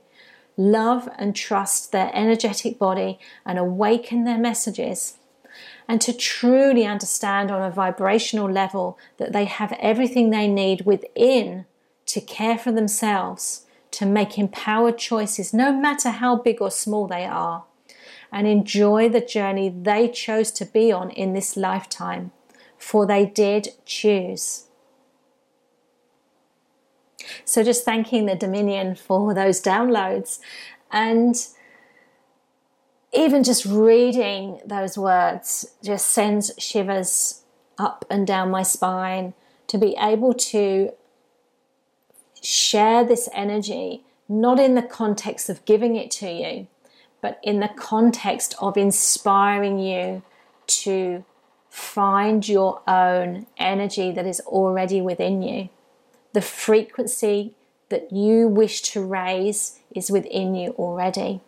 love 0.57 1.09
and 1.19 1.35
trust 1.35 1.93
their 1.93 2.11
energetic 2.15 2.79
body, 2.79 3.19
and 3.45 3.59
awaken 3.59 4.25
their 4.25 4.39
messages 4.39 5.19
and 5.89 6.01
to 6.01 6.13
truly 6.13 6.87
understand 6.87 7.51
on 7.51 7.63
a 7.63 7.71
vibrational 7.71 8.51
level 8.51 8.99
that 9.19 9.33
they 9.33 9.45
have 9.45 9.77
everything 9.79 10.31
they 10.31 10.49
need 10.49 10.87
within 10.87 11.67
to 12.07 12.21
care 12.21 12.59
for 12.59 12.73
themselves, 12.73 13.67
to 13.91 14.07
make 14.07 14.39
empowered 14.39 14.99
choices, 14.99 15.53
no 15.53 15.73
matter 15.73 16.11
how 16.11 16.37
big 16.37 16.61
or 16.61 16.71
small 16.71 17.07
they 17.07 17.25
are, 17.25 17.65
and 18.33 18.47
enjoy 18.47 19.09
the 19.09 19.21
journey 19.21 19.69
they 19.69 20.09
chose 20.09 20.51
to 20.53 20.65
be 20.65 20.91
on 20.91 21.11
in 21.11 21.33
this 21.33 21.57
lifetime, 21.57 22.33
for 22.79 23.07
they 23.07 23.27
did 23.27 23.69
choose. 23.85 24.65
So, 27.45 27.63
just 27.63 27.85
thanking 27.85 28.27
the 28.27 28.35
Dominion 28.35 28.97
for 28.97 29.33
those 29.33 29.63
downloads 29.63 30.41
and 30.91 31.37
even 33.15 33.45
just 33.45 33.65
reading 33.65 34.61
those 34.65 34.99
words 34.99 35.75
just 35.83 36.09
sends 36.09 36.51
shivers 36.59 37.43
up 37.79 38.05
and 38.11 38.27
down 38.27 38.51
my 38.51 38.63
spine 38.63 39.35
to 39.69 39.79
be 39.79 39.97
able 39.99 40.35
to 40.35 40.93
share 42.43 43.05
this 43.05 43.29
energy, 43.33 44.03
not 44.29 44.61
in 44.61 44.75
the 44.75 44.83
context 44.83 45.49
of 45.49 45.65
giving 45.65 45.97
it 45.97 46.11
to 46.11 46.31
you, 46.31 46.67
but 47.21 47.41
in 47.43 47.61
the 47.61 47.69
context 47.69 48.55
of 48.61 48.77
inspiring 48.77 49.79
you 49.79 50.23
to 50.67 51.25
find 51.71 52.49
your 52.49 52.81
own 52.87 53.47
energy 53.57 54.13
that 54.13 54.27
is 54.27 54.41
already 54.41 55.01
within 55.01 55.43
you. 55.43 55.69
The 56.33 56.43
frequency 56.43 57.55
that 57.89 58.13
you 58.13 58.49
wish 58.49 58.83
to 58.83 59.05
raise 59.05 59.79
is 59.95 60.11
within 60.11 60.55
you 60.55 60.71
already. 60.73 61.41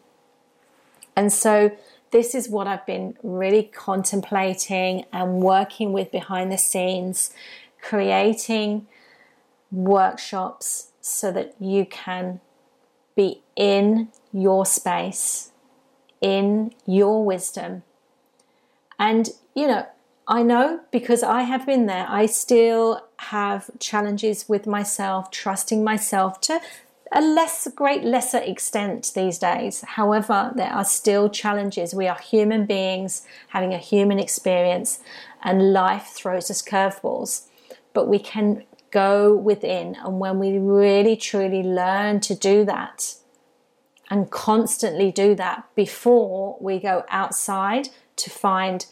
And 1.17 1.33
so 1.33 1.73
this 2.11 2.35
is 2.35 2.49
what 2.49 2.67
I've 2.67 2.87
been 2.87 3.17
really 3.23 3.65
contemplating 3.65 5.05
and 5.13 5.41
working 5.43 5.93
with 5.93 6.13
behind 6.13 6.53
the 6.53 6.59
scenes, 6.59 7.33
creating 7.81 8.87
workshops 9.73 10.93
so 11.01 11.33
that 11.33 11.55
you 11.59 11.87
can 11.87 12.41
be 13.17 13.43
in 13.57 14.09
your 14.33 14.67
space, 14.67 15.51
in 16.21 16.73
your 16.87 17.25
wisdom. 17.25 17.83
And, 18.99 19.31
you 19.55 19.67
know, 19.67 19.87
I 20.29 20.43
know 20.43 20.81
because 20.91 21.23
I 21.23 21.43
have 21.43 21.67
been 21.67 21.87
there, 21.87 22.07
I 22.09 22.27
still 22.27 23.07
have 23.19 23.71
challenges 23.79 24.49
with 24.49 24.67
myself, 24.67 25.31
trusting 25.31 25.83
myself 25.83 26.41
to 26.43 26.61
a 27.13 27.21
less 27.21 27.69
great 27.75 28.03
lesser 28.03 28.39
extent 28.39 29.13
these 29.15 29.39
days. 29.39 29.83
However, 29.83 30.53
there 30.55 30.73
are 30.73 30.85
still 30.85 31.29
challenges. 31.29 31.95
We 31.95 32.09
are 32.09 32.19
human 32.19 32.67
beings 32.67 33.23
having 33.49 33.73
a 33.73 33.79
human 33.79 34.19
experience, 34.19 35.01
and 35.43 35.73
life 35.73 36.09
throws 36.15 36.51
us 36.51 36.63
curveballs. 36.63 37.47
But 37.93 38.09
we 38.09 38.19
can 38.19 38.65
go 38.91 39.35
within, 39.35 39.97
and 39.97 40.19
when 40.19 40.39
we 40.39 40.59
really 40.59 41.17
truly 41.17 41.63
learn 41.63 42.21
to 42.21 42.35
do 42.35 42.65
that 42.65 43.17
and 44.11 44.31
constantly 44.31 45.11
do 45.11 45.35
that 45.35 45.65
before 45.75 46.57
we 46.61 46.79
go 46.79 47.05
outside 47.09 47.89
to 48.17 48.31
find 48.31 48.87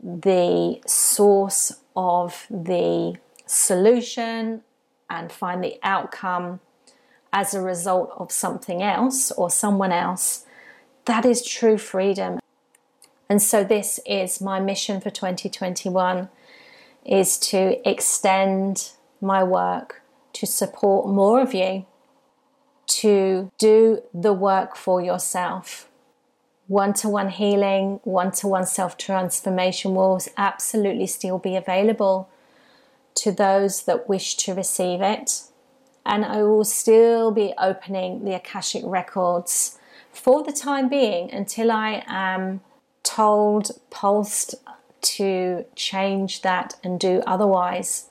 the 0.00 0.80
source 0.86 1.72
of 1.94 2.46
the 2.48 3.16
solution 3.46 4.62
and 5.10 5.32
find 5.32 5.62
the 5.62 5.78
outcome 5.82 6.60
as 7.32 7.54
a 7.54 7.60
result 7.60 8.12
of 8.16 8.32
something 8.32 8.82
else 8.82 9.30
or 9.32 9.50
someone 9.50 9.92
else, 9.92 10.44
that 11.04 11.24
is 11.24 11.44
true 11.44 11.78
freedom. 11.78 12.38
And 13.28 13.42
so 13.42 13.64
this 13.64 14.00
is 14.06 14.40
my 14.40 14.60
mission 14.60 15.00
for 15.00 15.10
2021 15.10 16.28
is 17.04 17.38
to 17.38 17.88
extend 17.88 18.90
my 19.20 19.42
work 19.42 20.02
to 20.34 20.46
support 20.46 21.08
more 21.08 21.40
of 21.40 21.54
you 21.54 21.86
to 22.86 23.50
do 23.58 24.02
the 24.14 24.32
work 24.32 24.76
for 24.76 25.00
yourself. 25.00 25.88
One 26.66 26.92
to 26.94 27.08
one 27.08 27.30
healing, 27.30 28.00
one 28.04 28.30
to 28.32 28.46
one 28.46 28.66
self 28.66 28.96
transformation 28.96 29.94
will 29.94 30.20
absolutely 30.36 31.06
still 31.06 31.38
be 31.38 31.56
available 31.56 32.28
to 33.16 33.32
those 33.32 33.82
that 33.82 34.08
wish 34.08 34.36
to 34.36 34.54
receive 34.54 35.00
it 35.00 35.42
and 36.08 36.24
I 36.24 36.42
will 36.42 36.64
still 36.64 37.30
be 37.30 37.52
opening 37.58 38.24
the 38.24 38.34
Akashic 38.34 38.82
records 38.84 39.78
for 40.10 40.42
the 40.42 40.52
time 40.52 40.88
being 40.88 41.30
until 41.30 41.70
I 41.70 42.02
am 42.06 42.62
told, 43.02 43.70
pulsed 43.90 44.54
to 45.00 45.66
change 45.76 46.42
that 46.42 46.74
and 46.82 46.98
do 46.98 47.22
otherwise, 47.26 48.06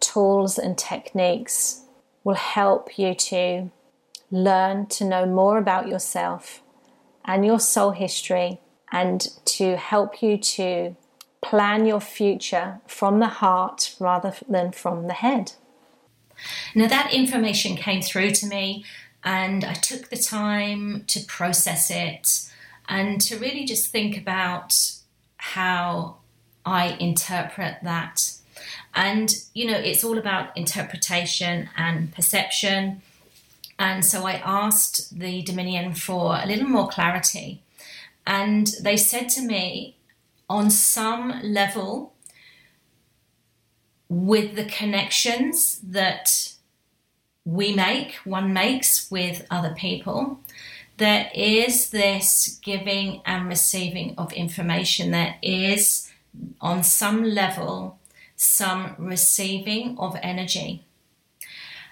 tools 0.00 0.58
and 0.58 0.76
techniques 0.76 1.82
will 2.24 2.34
help 2.34 2.98
you 2.98 3.14
to 3.14 3.70
learn 4.30 4.86
to 4.86 5.04
know 5.04 5.26
more 5.26 5.58
about 5.58 5.88
yourself 5.88 6.62
and 7.24 7.44
your 7.44 7.60
soul 7.60 7.90
history 7.90 8.58
and 8.90 9.28
to 9.44 9.76
help 9.76 10.22
you 10.22 10.38
to 10.38 10.96
plan 11.42 11.84
your 11.84 12.00
future 12.00 12.80
from 12.86 13.18
the 13.18 13.26
heart 13.26 13.94
rather 14.00 14.34
than 14.48 14.72
from 14.72 15.06
the 15.06 15.14
head. 15.14 15.52
Now, 16.74 16.88
that 16.88 17.12
information 17.12 17.76
came 17.76 18.02
through 18.02 18.32
to 18.32 18.46
me, 18.46 18.84
and 19.24 19.64
I 19.64 19.74
took 19.74 20.08
the 20.08 20.16
time 20.16 21.04
to 21.08 21.20
process 21.20 21.90
it 21.90 22.50
and 22.88 23.20
to 23.22 23.38
really 23.38 23.64
just 23.64 23.90
think 23.90 24.18
about 24.18 24.98
how 25.36 26.16
I 26.64 26.96
interpret 27.00 27.76
that. 27.82 28.32
And, 28.94 29.34
you 29.54 29.66
know, 29.66 29.78
it's 29.78 30.04
all 30.04 30.18
about 30.18 30.56
interpretation 30.56 31.70
and 31.76 32.14
perception. 32.14 33.02
And 33.78 34.04
so 34.04 34.26
I 34.26 34.34
asked 34.34 35.18
the 35.18 35.42
Dominion 35.42 35.94
for 35.94 36.38
a 36.40 36.46
little 36.46 36.68
more 36.68 36.88
clarity. 36.88 37.62
And 38.26 38.68
they 38.80 38.96
said 38.96 39.28
to 39.30 39.42
me, 39.42 39.96
on 40.48 40.70
some 40.70 41.40
level, 41.42 42.12
with 44.12 44.56
the 44.56 44.66
connections 44.66 45.80
that 45.82 46.52
we 47.46 47.74
make, 47.74 48.12
one 48.24 48.52
makes 48.52 49.10
with 49.10 49.46
other 49.50 49.74
people, 49.74 50.38
there 50.98 51.30
is 51.34 51.88
this 51.88 52.60
giving 52.62 53.22
and 53.24 53.48
receiving 53.48 54.14
of 54.18 54.30
information. 54.34 55.12
There 55.12 55.36
is, 55.42 56.12
on 56.60 56.82
some 56.82 57.24
level, 57.24 57.98
some 58.36 58.96
receiving 58.98 59.96
of 59.98 60.14
energy. 60.22 60.84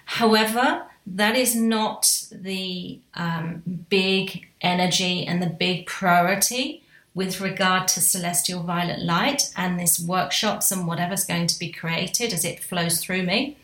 However, 0.05 0.83
that 1.07 1.37
is 1.37 1.57
not 1.57 2.25
the 2.31 3.01
um, 3.15 3.63
big 3.89 4.47
energy 4.61 5.27
and 5.27 5.43
the 5.43 5.47
big 5.47 5.87
priority 5.87 6.85
with 7.15 7.41
regard 7.41 7.89
to 7.89 8.01
celestial 8.01 8.63
violet 8.63 9.01
light 9.01 9.53
and 9.57 9.79
this 9.79 9.99
workshops 9.99 10.71
and 10.71 10.87
whatever's 10.87 11.25
going 11.25 11.47
to 11.47 11.59
be 11.59 11.71
created 11.71 12.33
as 12.33 12.45
it 12.45 12.63
flows 12.63 13.03
through 13.03 13.23
me. 13.23 13.57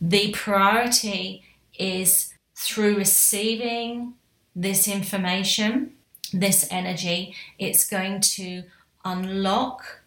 The 0.00 0.32
priority 0.32 1.44
is 1.78 2.34
through 2.56 2.96
receiving 2.96 4.14
this 4.54 4.88
information, 4.88 5.92
this 6.32 6.66
energy, 6.70 7.34
it's 7.58 7.88
going 7.88 8.20
to 8.20 8.64
unlock 9.04 10.00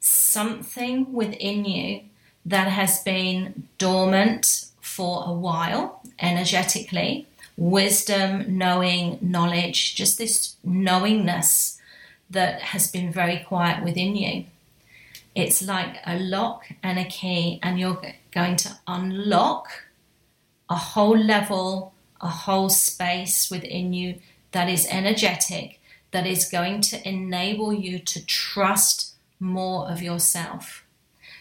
something 0.00 1.12
within 1.12 1.64
you 1.64 2.02
that 2.46 2.68
has 2.68 3.02
been 3.02 3.68
dormant 3.78 4.66
for 4.80 5.24
a 5.26 5.32
while 5.32 6.02
energetically 6.20 7.26
wisdom, 7.56 8.58
knowing, 8.58 9.18
knowledge, 9.20 9.94
just 9.94 10.18
this 10.18 10.56
knowingness 10.64 11.73
that 12.34 12.60
has 12.60 12.90
been 12.90 13.10
very 13.10 13.38
quiet 13.38 13.82
within 13.82 14.14
you. 14.14 14.44
It's 15.34 15.62
like 15.62 15.96
a 16.06 16.18
lock 16.18 16.66
and 16.82 16.98
a 16.98 17.04
key, 17.04 17.58
and 17.62 17.80
you're 17.80 18.00
going 18.30 18.56
to 18.56 18.78
unlock 18.86 19.68
a 20.68 20.76
whole 20.76 21.16
level, 21.16 21.94
a 22.20 22.28
whole 22.28 22.68
space 22.68 23.50
within 23.50 23.92
you 23.92 24.20
that 24.52 24.68
is 24.68 24.86
energetic, 24.90 25.80
that 26.12 26.26
is 26.26 26.48
going 26.48 26.80
to 26.82 27.08
enable 27.08 27.72
you 27.72 27.98
to 27.98 28.24
trust 28.24 29.14
more 29.40 29.90
of 29.90 30.02
yourself. 30.02 30.84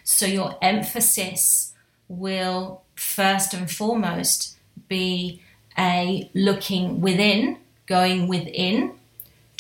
So, 0.04 0.26
your 0.26 0.58
emphasis 0.62 1.74
will 2.08 2.82
first 2.96 3.54
and 3.54 3.70
foremost 3.70 4.58
be 4.88 5.42
a 5.78 6.30
looking 6.34 7.00
within, 7.00 7.58
going 7.86 8.28
within 8.28 8.94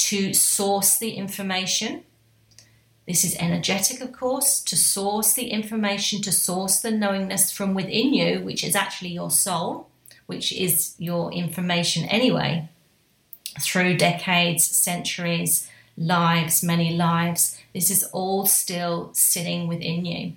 to 0.03 0.33
source 0.33 0.97
the 0.97 1.11
information. 1.11 2.03
This 3.07 3.23
is 3.23 3.37
energetic, 3.37 4.01
of 4.01 4.11
course, 4.11 4.61
to 4.63 4.75
source 4.75 5.33
the 5.33 5.47
information, 5.49 6.21
to 6.23 6.31
source 6.31 6.81
the 6.81 6.91
knowingness 6.91 7.53
from 7.53 7.73
within 7.73 8.13
you, 8.13 8.41
which 8.41 8.65
is 8.65 8.75
actually 8.75 9.11
your 9.11 9.31
soul, 9.31 9.87
which 10.25 10.51
is 10.51 10.95
your 10.97 11.31
information 11.31 12.03
anyway, 12.05 12.67
through 13.61 13.95
decades, 13.95 14.65
centuries, 14.65 15.69
lives, 15.97 16.63
many 16.63 16.93
lives. 16.97 17.57
This 17.73 17.89
is 17.89 18.03
all 18.11 18.45
still 18.45 19.09
sitting 19.13 19.69
within 19.69 20.03
you. 20.03 20.33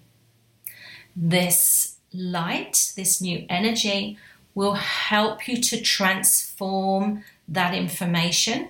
This 1.16 1.96
light, 2.12 2.92
this 2.94 3.20
new 3.20 3.44
energy, 3.48 4.16
will 4.54 4.74
help 4.74 5.48
you 5.48 5.60
to 5.60 5.80
transform 5.80 7.24
that 7.48 7.74
information 7.74 8.68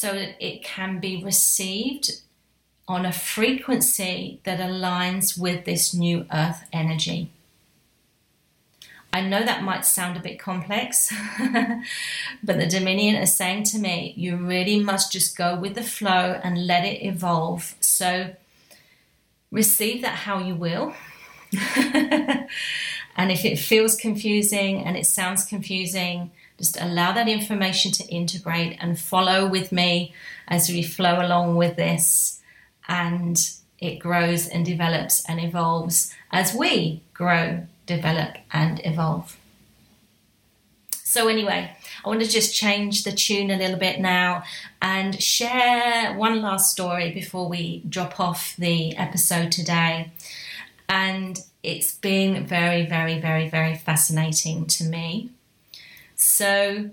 so 0.00 0.14
that 0.14 0.34
it 0.40 0.64
can 0.64 0.98
be 0.98 1.22
received 1.22 2.22
on 2.88 3.04
a 3.04 3.12
frequency 3.12 4.40
that 4.44 4.58
aligns 4.58 5.38
with 5.38 5.66
this 5.66 5.92
new 5.92 6.24
earth 6.32 6.64
energy. 6.72 7.30
I 9.12 9.20
know 9.20 9.44
that 9.44 9.62
might 9.62 9.84
sound 9.84 10.16
a 10.16 10.20
bit 10.20 10.38
complex, 10.38 11.12
but 12.42 12.58
the 12.58 12.66
Dominion 12.66 13.16
is 13.16 13.36
saying 13.36 13.64
to 13.64 13.78
me, 13.78 14.14
you 14.16 14.38
really 14.38 14.80
must 14.80 15.12
just 15.12 15.36
go 15.36 15.54
with 15.54 15.74
the 15.74 15.82
flow 15.82 16.40
and 16.42 16.66
let 16.66 16.86
it 16.86 17.04
evolve. 17.04 17.74
So 17.80 18.34
receive 19.50 20.00
that 20.00 20.14
how 20.14 20.38
you 20.38 20.54
will. 20.54 20.94
and 21.76 23.30
if 23.30 23.44
it 23.44 23.58
feels 23.58 23.96
confusing 23.96 24.82
and 24.82 24.96
it 24.96 25.04
sounds 25.04 25.44
confusing, 25.44 26.30
just 26.60 26.78
allow 26.78 27.10
that 27.12 27.26
information 27.26 27.90
to 27.90 28.06
integrate 28.08 28.76
and 28.80 29.00
follow 29.00 29.48
with 29.48 29.72
me 29.72 30.12
as 30.46 30.68
we 30.68 30.82
flow 30.82 31.24
along 31.24 31.56
with 31.56 31.76
this. 31.76 32.40
And 32.86 33.50
it 33.78 33.98
grows 33.98 34.46
and 34.46 34.64
develops 34.64 35.24
and 35.24 35.40
evolves 35.40 36.14
as 36.30 36.54
we 36.54 37.00
grow, 37.14 37.66
develop, 37.86 38.36
and 38.52 38.78
evolve. 38.84 39.38
So, 40.92 41.28
anyway, 41.28 41.74
I 42.04 42.08
want 42.08 42.20
to 42.20 42.28
just 42.28 42.54
change 42.54 43.04
the 43.04 43.12
tune 43.12 43.50
a 43.50 43.56
little 43.56 43.78
bit 43.78 43.98
now 43.98 44.44
and 44.82 45.20
share 45.20 46.14
one 46.14 46.42
last 46.42 46.70
story 46.70 47.10
before 47.10 47.48
we 47.48 47.82
drop 47.88 48.20
off 48.20 48.54
the 48.58 48.94
episode 48.96 49.50
today. 49.50 50.12
And 50.90 51.40
it's 51.62 51.94
been 51.94 52.46
very, 52.46 52.84
very, 52.84 53.18
very, 53.18 53.48
very 53.48 53.76
fascinating 53.76 54.66
to 54.66 54.84
me. 54.84 55.30
So, 56.20 56.90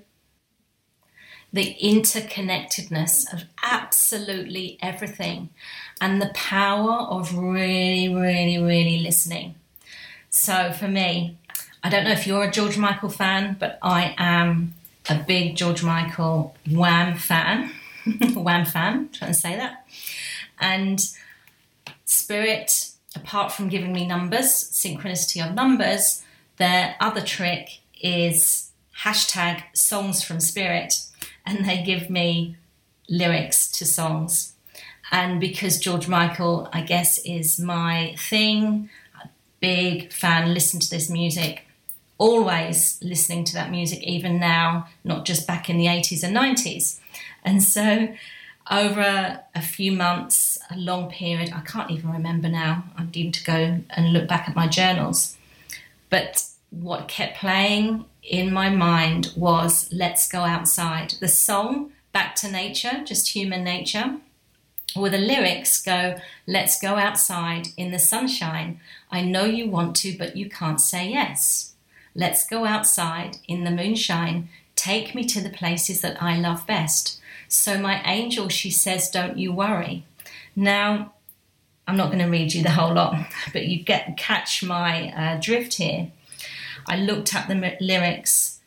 the 1.52 1.76
interconnectedness 1.82 3.34
of 3.34 3.44
absolutely 3.64 4.78
everything 4.82 5.50
and 6.00 6.22
the 6.22 6.32
power 6.34 7.08
of 7.10 7.36
really, 7.38 8.14
really, 8.14 8.58
really 8.58 9.00
listening. 9.00 9.56
So, 10.30 10.72
for 10.72 10.88
me, 10.88 11.38
I 11.84 11.90
don't 11.90 12.04
know 12.04 12.12
if 12.12 12.28
you're 12.28 12.44
a 12.44 12.52
George 12.52 12.78
Michael 12.78 13.10
fan, 13.10 13.58
but 13.60 13.80
I 13.82 14.16
am 14.18 14.74
a 15.10 15.16
big 15.16 15.56
George 15.56 15.84
Michael 15.84 16.56
Wham 16.70 17.18
fan. 17.18 17.72
Wham 18.34 18.66
fan, 18.66 19.10
trying 19.12 19.32
to 19.32 19.38
say 19.38 19.56
that. 19.56 19.86
And 20.60 21.06
Spirit 22.06 22.92
apart 23.18 23.52
from 23.52 23.68
giving 23.68 23.92
me 23.92 24.08
numbers, 24.08 24.46
synchronicity 24.72 25.46
of 25.46 25.54
numbers, 25.54 26.24
their 26.58 26.96
other 27.00 27.22
trick 27.22 27.80
is 28.02 28.67
hashtag 29.04 29.64
songs 29.74 30.24
from 30.24 30.40
spirit, 30.40 31.02
and 31.46 31.66
they 31.66 31.84
give 31.84 32.10
me 32.10 32.58
lyrics 33.10 33.72
to 33.72 33.86
songs. 33.86 34.54
And 35.12 35.40
because 35.40 35.80
George 35.80 36.08
Michael, 36.08 36.70
I 36.74 36.82
guess, 36.82 37.20
is 37.20 37.60
my 37.60 38.16
thing, 38.18 38.90
big 39.60 40.12
fan, 40.12 40.54
listen 40.54 40.80
to 40.80 40.90
this 40.90 41.10
music, 41.10 41.66
always 42.18 43.00
listening 43.02 43.44
to 43.46 43.54
that 43.54 43.72
music, 43.72 44.04
even 44.04 44.40
now, 44.40 44.88
not 45.04 45.26
just 45.26 45.48
back 45.48 45.70
in 45.70 45.78
the 45.78 45.86
80s 45.86 46.24
and 46.24 46.36
90s. 46.36 47.00
And 47.44 47.64
so 47.64 48.10
over 48.70 49.42
a 49.56 49.62
few 49.62 49.94
months, 49.94 50.58
a 50.70 50.76
long 50.76 51.10
period, 51.10 51.52
I 51.56 51.62
can't 51.62 51.92
even 51.92 52.12
remember 52.12 52.50
now. 52.50 52.84
I'm 52.98 53.08
due 53.08 53.32
to 53.32 53.44
go 53.44 53.80
and 53.90 54.14
look 54.14 54.28
back 54.28 54.50
at 54.50 54.56
my 54.56 54.68
journals. 54.68 55.38
But 56.10 56.46
what 56.70 57.08
kept 57.08 57.38
playing 57.38 58.06
in 58.24 58.52
my 58.52 58.70
mind 58.70 59.34
was 59.36 59.92
Let's 59.92 60.28
Go 60.28 60.42
Outside. 60.42 61.16
The 61.20 61.28
song, 61.28 61.92
Back 62.12 62.36
to 62.36 62.52
Nature, 62.52 63.04
just 63.06 63.36
human 63.36 63.64
nature, 63.64 64.18
or 64.96 65.10
the 65.10 65.18
lyrics 65.18 65.82
go, 65.82 66.18
Let's 66.46 66.80
go 66.80 66.96
outside 66.96 67.68
in 67.78 67.92
the 67.92 68.00
sunshine. 68.00 68.80
I 69.12 69.22
know 69.22 69.46
you 69.46 69.70
want 69.70 69.96
to, 69.98 70.18
but 70.18 70.36
you 70.36 70.50
can't 70.50 70.82
say 70.82 71.10
yes. 71.10 71.74
Let's 72.16 72.48
go 72.48 72.66
outside 72.66 73.38
in 73.48 73.64
the 73.64 73.72
moonshine. 73.72 74.50
Take 74.76 75.14
me 75.14 75.24
to 75.26 75.42
the 75.42 75.50
places 75.50 76.02
that 76.02 76.22
I 76.22 76.38
love 76.38 76.66
best. 76.66 77.20
So, 77.48 77.78
my 77.80 78.02
angel, 78.04 78.50
she 78.50 78.72
says, 78.72 79.10
Don't 79.10 79.38
you 79.38 79.52
worry. 79.52 80.04
Now, 80.56 81.14
I'm 81.88 81.96
not 81.96 82.08
going 82.08 82.20
to 82.20 82.30
read 82.30 82.54
you 82.54 82.64
the 82.64 82.72
whole 82.72 82.94
lot, 82.94 83.16
but 83.54 83.66
you 83.66 83.84
get 83.84 84.18
catch 84.18 84.64
my 84.64 85.12
uh, 85.12 85.40
drift 85.40 85.76
here. 85.76 86.12
I 86.88 86.98
looked 86.98 87.36
at 87.36 87.48
the 87.48 87.78
lyrics 87.82 88.60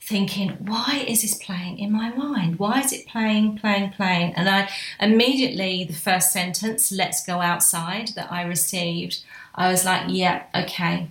thinking, 0.00 0.50
why 0.60 1.04
is 1.06 1.22
this 1.22 1.34
playing 1.34 1.78
in 1.78 1.90
my 1.90 2.10
mind? 2.10 2.58
Why 2.58 2.80
is 2.80 2.92
it 2.92 3.08
playing, 3.08 3.58
playing, 3.58 3.90
playing? 3.90 4.34
And 4.34 4.48
I 4.48 4.70
immediately, 5.00 5.84
the 5.84 5.94
first 5.94 6.32
sentence, 6.32 6.92
let's 6.92 7.26
go 7.26 7.40
outside, 7.40 8.08
that 8.14 8.30
I 8.30 8.42
received, 8.42 9.24
I 9.54 9.68
was 9.68 9.84
like, 9.84 10.04
yeah, 10.08 10.44
okay. 10.54 11.08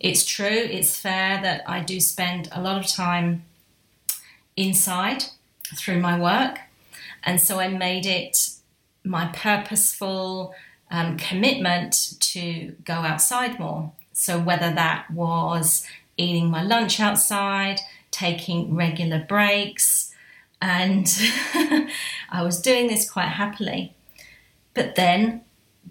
It's 0.00 0.24
true, 0.24 0.46
it's 0.46 0.98
fair 0.98 1.40
that 1.40 1.62
I 1.68 1.80
do 1.80 2.00
spend 2.00 2.48
a 2.50 2.60
lot 2.60 2.84
of 2.84 2.90
time 2.90 3.44
inside 4.56 5.24
through 5.76 6.00
my 6.00 6.18
work. 6.18 6.58
And 7.22 7.40
so 7.40 7.60
I 7.60 7.68
made 7.68 8.06
it 8.06 8.50
my 9.04 9.26
purposeful 9.28 10.54
um, 10.90 11.16
commitment 11.16 12.14
to 12.20 12.74
go 12.84 12.94
outside 12.94 13.58
more. 13.58 13.92
So 14.18 14.38
whether 14.38 14.72
that 14.72 15.10
was 15.10 15.86
eating 16.16 16.50
my 16.50 16.62
lunch 16.62 17.00
outside, 17.00 17.80
taking 18.10 18.74
regular 18.74 19.18
breaks, 19.18 20.10
and 20.62 21.06
I 22.30 22.42
was 22.42 22.62
doing 22.62 22.86
this 22.86 23.08
quite 23.08 23.28
happily. 23.28 23.94
But 24.72 24.94
then 24.94 25.42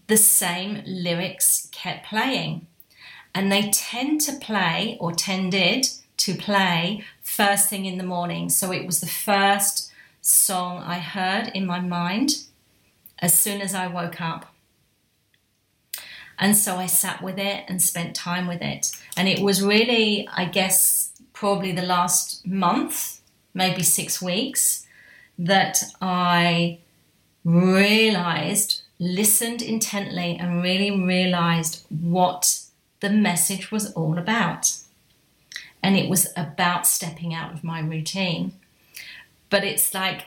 the 0.08 0.18
same 0.18 0.82
lyrics 0.88 1.70
kept 1.72 2.08
playing, 2.08 2.66
and 3.36 3.52
they 3.52 3.70
tend 3.70 4.22
to 4.22 4.34
play 4.34 4.98
or 5.00 5.12
tended 5.12 5.90
to 6.18 6.34
play 6.34 7.04
first 7.22 7.70
thing 7.70 7.86
in 7.86 8.00
the 8.00 8.04
morning. 8.04 8.50
So 8.50 8.72
it 8.72 8.88
was 8.88 9.02
the 9.02 9.06
first 9.06 9.92
song 10.22 10.82
I 10.82 10.98
heard 10.98 11.52
in 11.54 11.68
my 11.68 11.80
mind 11.80 12.46
as 13.20 13.38
soon 13.38 13.62
as 13.62 13.76
I 13.76 13.86
woke 13.86 14.20
up. 14.20 14.55
And 16.38 16.56
so 16.56 16.76
I 16.76 16.86
sat 16.86 17.22
with 17.22 17.40
it 17.40 17.66
and 17.68 17.82
spent 17.82 18.16
time 18.16 18.48
with 18.48 18.62
it. 18.62 18.92
And 19.16 19.28
it 19.28 19.40
was 19.40 19.64
really, 19.64 20.28
I 20.36 20.46
guess, 20.46 21.12
probably 21.34 21.72
the 21.72 21.82
last 21.82 22.46
month, 22.46 23.22
maybe 23.54 23.84
six 23.84 24.22
weeks, 24.22 24.86
that 25.38 25.84
I 26.02 26.80
realized, 27.44 28.82
listened 29.00 29.62
intently, 29.62 30.38
and 30.40 30.64
really 30.64 30.92
realized 30.92 31.86
what 31.90 32.62
the 33.00 33.10
message 33.10 33.72
was 33.72 33.92
all 33.94 34.18
about. 34.18 34.74
And 35.84 35.96
it 35.96 36.10
was 36.10 36.28
about 36.36 36.88
stepping 36.88 37.34
out 37.34 37.54
of 37.54 37.64
my 37.64 37.80
routine. 37.80 38.54
But 39.50 39.64
it's 39.64 39.94
like 39.94 40.24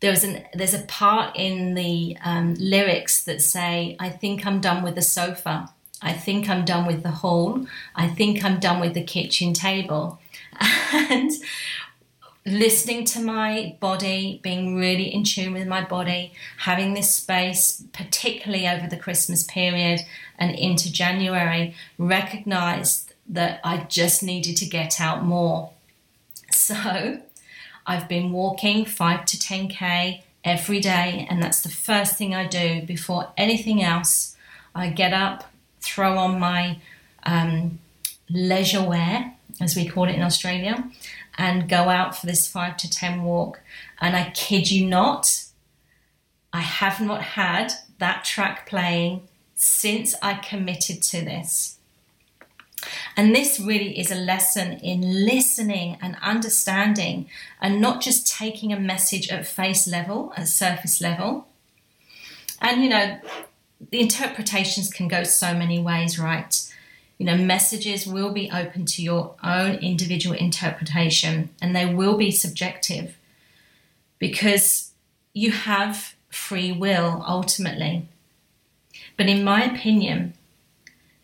there 0.00 0.10
was 0.10 0.24
an 0.24 0.44
there's 0.54 0.74
a 0.74 0.80
part 0.80 1.36
in 1.36 1.74
the 1.74 2.16
um, 2.24 2.54
lyrics 2.54 3.24
that 3.24 3.42
say, 3.42 3.96
"I 4.00 4.08
think 4.08 4.46
I'm 4.46 4.60
done 4.60 4.82
with 4.82 4.94
the 4.94 5.02
sofa. 5.02 5.70
I 6.02 6.14
think 6.14 6.48
I'm 6.48 6.64
done 6.64 6.86
with 6.86 7.02
the 7.02 7.10
hall. 7.10 7.66
I 7.94 8.08
think 8.08 8.42
I'm 8.42 8.58
done 8.58 8.80
with 8.80 8.94
the 8.94 9.04
kitchen 9.04 9.52
table," 9.52 10.18
and 10.92 11.30
listening 12.46 13.04
to 13.04 13.20
my 13.20 13.76
body, 13.80 14.40
being 14.42 14.74
really 14.76 15.12
in 15.12 15.24
tune 15.24 15.52
with 15.52 15.68
my 15.68 15.84
body, 15.84 16.32
having 16.58 16.94
this 16.94 17.14
space, 17.14 17.84
particularly 17.92 18.66
over 18.66 18.86
the 18.86 18.96
Christmas 18.96 19.42
period 19.44 20.00
and 20.38 20.54
into 20.56 20.90
January, 20.90 21.74
recognized 21.98 23.12
that 23.28 23.60
I 23.62 23.84
just 23.88 24.22
needed 24.22 24.56
to 24.56 24.66
get 24.66 25.00
out 25.00 25.24
more. 25.24 25.70
So 26.50 27.20
I've 27.86 28.08
been 28.08 28.32
walking 28.32 28.84
5 28.84 29.24
to 29.26 29.36
10k 29.36 30.22
every 30.44 30.80
day, 30.80 31.26
and 31.28 31.42
that's 31.42 31.62
the 31.62 31.68
first 31.68 32.16
thing 32.16 32.34
I 32.34 32.46
do 32.46 32.82
before 32.82 33.32
anything 33.36 33.82
else. 33.82 34.36
I 34.74 34.90
get 34.90 35.12
up, 35.12 35.44
throw 35.80 36.16
on 36.18 36.38
my 36.38 36.78
um, 37.24 37.78
leisure 38.28 38.82
wear, 38.82 39.34
as 39.60 39.76
we 39.76 39.88
call 39.88 40.08
it 40.08 40.14
in 40.14 40.22
Australia, 40.22 40.90
and 41.36 41.68
go 41.68 41.88
out 41.88 42.16
for 42.16 42.26
this 42.26 42.46
5 42.48 42.76
to 42.78 42.90
10 42.90 43.22
walk. 43.22 43.60
And 44.00 44.16
I 44.16 44.30
kid 44.30 44.70
you 44.70 44.86
not, 44.86 45.44
I 46.52 46.60
have 46.60 47.00
not 47.00 47.22
had 47.22 47.72
that 47.98 48.24
track 48.24 48.68
playing 48.68 49.28
since 49.54 50.14
I 50.22 50.34
committed 50.34 51.02
to 51.02 51.24
this. 51.24 51.76
And 53.16 53.34
this 53.34 53.60
really 53.60 53.98
is 53.98 54.10
a 54.10 54.16
lesson 54.16 54.72
in 54.78 55.24
listening 55.24 55.98
and 56.00 56.16
understanding 56.22 57.28
and 57.60 57.80
not 57.80 58.00
just 58.00 58.26
taking 58.26 58.72
a 58.72 58.80
message 58.80 59.30
at 59.30 59.46
face 59.46 59.86
level, 59.86 60.32
at 60.36 60.48
surface 60.48 61.00
level. 61.00 61.46
And, 62.60 62.82
you 62.82 62.90
know, 62.90 63.18
the 63.90 64.00
interpretations 64.00 64.90
can 64.90 65.08
go 65.08 65.24
so 65.24 65.54
many 65.54 65.78
ways, 65.78 66.18
right? 66.18 66.54
You 67.18 67.26
know, 67.26 67.36
messages 67.36 68.06
will 68.06 68.32
be 68.32 68.50
open 68.50 68.86
to 68.86 69.02
your 69.02 69.34
own 69.42 69.76
individual 69.76 70.34
interpretation 70.36 71.50
and 71.60 71.76
they 71.76 71.86
will 71.86 72.16
be 72.16 72.30
subjective 72.30 73.16
because 74.18 74.92
you 75.34 75.50
have 75.50 76.14
free 76.30 76.72
will 76.72 77.24
ultimately. 77.26 78.08
But 79.16 79.28
in 79.28 79.44
my 79.44 79.64
opinion, 79.64 80.34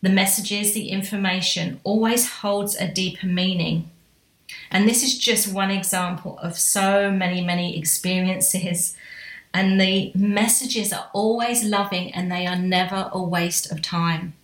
the 0.07 0.13
messages, 0.13 0.73
the 0.73 0.91
information 0.91 1.81
always 1.83 2.31
holds 2.31 2.77
a 2.77 2.87
deeper 2.87 3.27
meaning. 3.27 3.91
And 4.71 4.89
this 4.89 5.03
is 5.03 5.19
just 5.19 5.53
one 5.53 5.73
example 5.73 6.39
of 6.39 6.57
so 6.57 7.11
many, 7.11 7.43
many 7.43 7.77
experiences. 7.77 8.97
And 9.53 9.81
the 9.81 10.13
messages 10.15 10.93
are 10.93 11.11
always 11.13 11.65
loving 11.65 12.15
and 12.15 12.31
they 12.31 12.47
are 12.47 12.55
never 12.55 13.11
a 13.11 13.21
waste 13.21 13.73
of 13.73 13.83
time. 13.83 14.35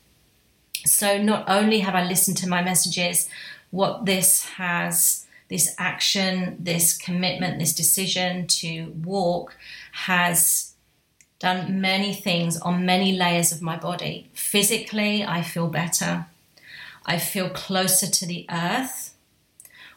So, 0.85 1.23
not 1.23 1.45
only 1.49 1.79
have 1.79 1.95
I 1.95 2.03
listened 2.03 2.39
to 2.39 2.49
my 2.49 2.61
messages, 2.61 3.29
what 3.71 4.05
this 4.05 4.45
has, 4.57 5.27
this 5.47 5.77
action, 5.79 6.57
this 6.59 6.99
commitment, 6.99 7.61
this 7.61 7.73
decision 7.73 8.49
to 8.49 8.93
walk 9.05 9.57
has 9.93 10.72
done 11.43 11.81
many 11.81 12.15
things 12.15 12.57
on 12.61 12.87
many 12.87 13.17
layers 13.17 13.51
of 13.51 13.61
my 13.61 13.77
body. 13.77 14.29
Physically, 14.33 15.25
I 15.25 15.43
feel 15.43 15.67
better. 15.67 16.27
I 17.05 17.19
feel 17.19 17.51
closer 17.51 18.07
to 18.07 18.25
the 18.25 18.47
earth. 18.49 19.15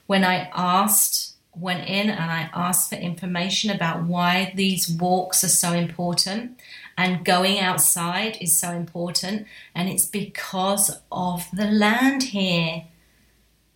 When 0.08 0.24
I 0.24 0.50
asked, 0.54 1.36
went 1.56 1.88
in 1.88 2.10
and 2.10 2.32
I 2.32 2.50
asked 2.52 2.90
for 2.90 2.96
information 2.96 3.70
about 3.70 4.04
why 4.06 4.54
these 4.56 4.90
walks 4.90 5.44
are 5.44 5.60
so 5.66 5.74
important 5.74 6.60
and 6.98 7.24
going 7.24 7.60
outside 7.60 8.38
is 8.42 8.58
so 8.58 8.72
important, 8.72 9.46
and 9.76 9.90
it's 9.90 10.06
because 10.06 11.00
of 11.12 11.46
the 11.54 11.66
land 11.66 12.24
here. 12.24 12.86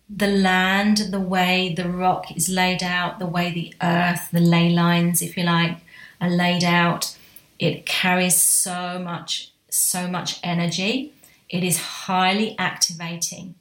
The 0.08 0.26
land, 0.26 0.96
the 1.10 1.20
way 1.20 1.72
the 1.72 1.88
rock 1.88 2.34
is 2.34 2.48
laid 2.48 2.82
out, 2.82 3.18
the 3.18 3.26
way 3.26 3.52
the 3.52 3.74
earth, 3.80 4.30
the 4.32 4.40
ley 4.40 4.70
lines, 4.70 5.22
if 5.22 5.36
you 5.36 5.44
like, 5.44 5.76
are 6.20 6.30
laid 6.30 6.64
out 6.64 7.14
it 7.60 7.84
carries 7.84 8.40
so 8.40 8.98
much, 8.98 9.52
so 9.68 10.08
much 10.08 10.40
energy. 10.42 11.12
It 11.50 11.62
is 11.62 11.78
highly 11.78 12.56
activating. 12.58 13.54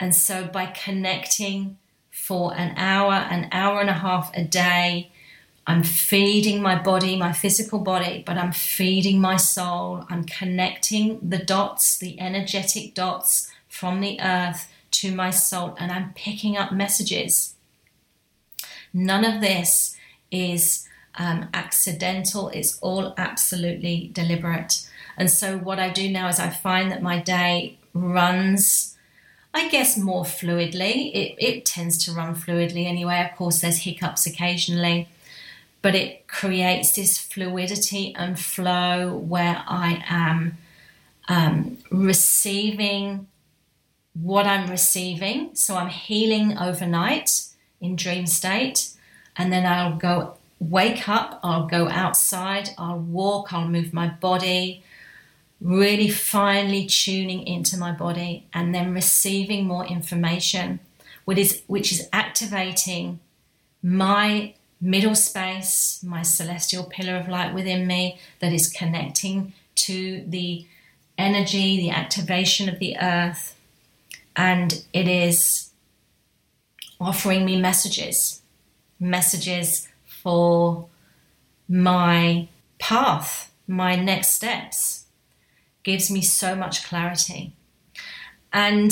And 0.00 0.14
so 0.14 0.46
by 0.48 0.66
connecting 0.66 1.78
for 2.10 2.52
an 2.54 2.76
hour, 2.76 3.12
an 3.12 3.48
hour 3.52 3.80
and 3.80 3.88
a 3.88 3.94
half 3.94 4.32
a 4.34 4.42
day, 4.42 5.12
I'm 5.64 5.84
feeding 5.84 6.60
my 6.60 6.80
body, 6.80 7.16
my 7.16 7.32
physical 7.32 7.78
body, 7.78 8.24
but 8.26 8.36
I'm 8.36 8.52
feeding 8.52 9.20
my 9.20 9.36
soul. 9.36 10.04
I'm 10.10 10.24
connecting 10.24 11.20
the 11.22 11.38
dots, 11.38 11.96
the 11.96 12.18
energetic 12.20 12.94
dots 12.94 13.48
from 13.68 14.00
the 14.00 14.20
earth 14.20 14.68
to 14.92 15.14
my 15.14 15.30
soul, 15.30 15.76
and 15.78 15.92
I'm 15.92 16.12
picking 16.14 16.56
up 16.56 16.72
messages. 16.72 17.54
None 18.92 19.24
of 19.24 19.40
this 19.40 19.96
is 20.30 20.86
um, 21.16 21.48
accidental, 21.54 22.48
it's 22.48 22.78
all 22.80 23.14
absolutely 23.16 24.10
deliberate. 24.12 24.86
And 25.16 25.30
so, 25.30 25.58
what 25.58 25.78
I 25.78 25.88
do 25.90 26.10
now 26.10 26.28
is 26.28 26.38
I 26.38 26.50
find 26.50 26.90
that 26.90 27.02
my 27.02 27.18
day 27.18 27.78
runs, 27.94 28.96
I 29.54 29.68
guess, 29.68 29.96
more 29.96 30.24
fluidly. 30.24 31.10
It, 31.14 31.34
it 31.38 31.64
tends 31.64 32.04
to 32.04 32.12
run 32.12 32.34
fluidly 32.34 32.86
anyway. 32.86 33.26
Of 33.30 33.36
course, 33.36 33.60
there's 33.60 33.78
hiccups 33.78 34.26
occasionally, 34.26 35.08
but 35.80 35.94
it 35.94 36.28
creates 36.28 36.92
this 36.92 37.18
fluidity 37.18 38.14
and 38.14 38.38
flow 38.38 39.16
where 39.16 39.64
I 39.66 40.04
am 40.06 40.58
um, 41.28 41.78
receiving 41.90 43.26
what 44.12 44.46
I'm 44.46 44.68
receiving. 44.68 45.54
So, 45.54 45.76
I'm 45.76 45.88
healing 45.88 46.58
overnight 46.58 47.40
in 47.80 47.96
dream 47.96 48.26
state, 48.26 48.90
and 49.34 49.50
then 49.50 49.64
I'll 49.64 49.96
go 49.96 50.36
wake 50.58 51.08
up, 51.08 51.40
I'll 51.42 51.66
go 51.66 51.88
outside, 51.88 52.70
I'll 52.78 52.98
walk, 52.98 53.52
I'll 53.52 53.68
move 53.68 53.92
my 53.92 54.08
body, 54.08 54.82
really 55.60 56.08
finely 56.08 56.86
tuning 56.86 57.46
into 57.46 57.76
my 57.78 57.92
body 57.92 58.46
and 58.52 58.74
then 58.74 58.94
receiving 58.94 59.66
more 59.66 59.86
information. 59.86 60.80
which 61.24 61.38
is, 61.38 61.62
which 61.66 61.92
is 61.92 62.08
activating 62.12 63.18
my 63.82 64.54
middle 64.80 65.14
space, 65.14 66.00
my 66.02 66.22
celestial 66.22 66.84
pillar 66.84 67.16
of 67.16 67.28
light 67.28 67.52
within 67.52 67.86
me 67.86 68.18
that 68.40 68.52
is 68.52 68.68
connecting 68.68 69.52
to 69.74 70.24
the 70.26 70.66
energy, 71.18 71.76
the 71.78 71.90
activation 71.90 72.68
of 72.68 72.78
the 72.78 72.96
earth, 73.00 73.56
and 74.36 74.84
it 74.92 75.08
is 75.08 75.70
offering 77.00 77.44
me 77.44 77.60
messages, 77.60 78.42
messages 79.00 79.88
for 80.26 80.88
my 81.68 82.48
path, 82.80 83.52
my 83.68 83.94
next 83.94 84.30
steps, 84.30 85.04
gives 85.84 86.10
me 86.10 86.20
so 86.20 86.56
much 86.56 86.84
clarity. 86.84 87.52
And 88.52 88.90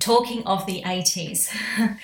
talking 0.00 0.44
of 0.44 0.66
the 0.66 0.82
80s, 0.82 1.54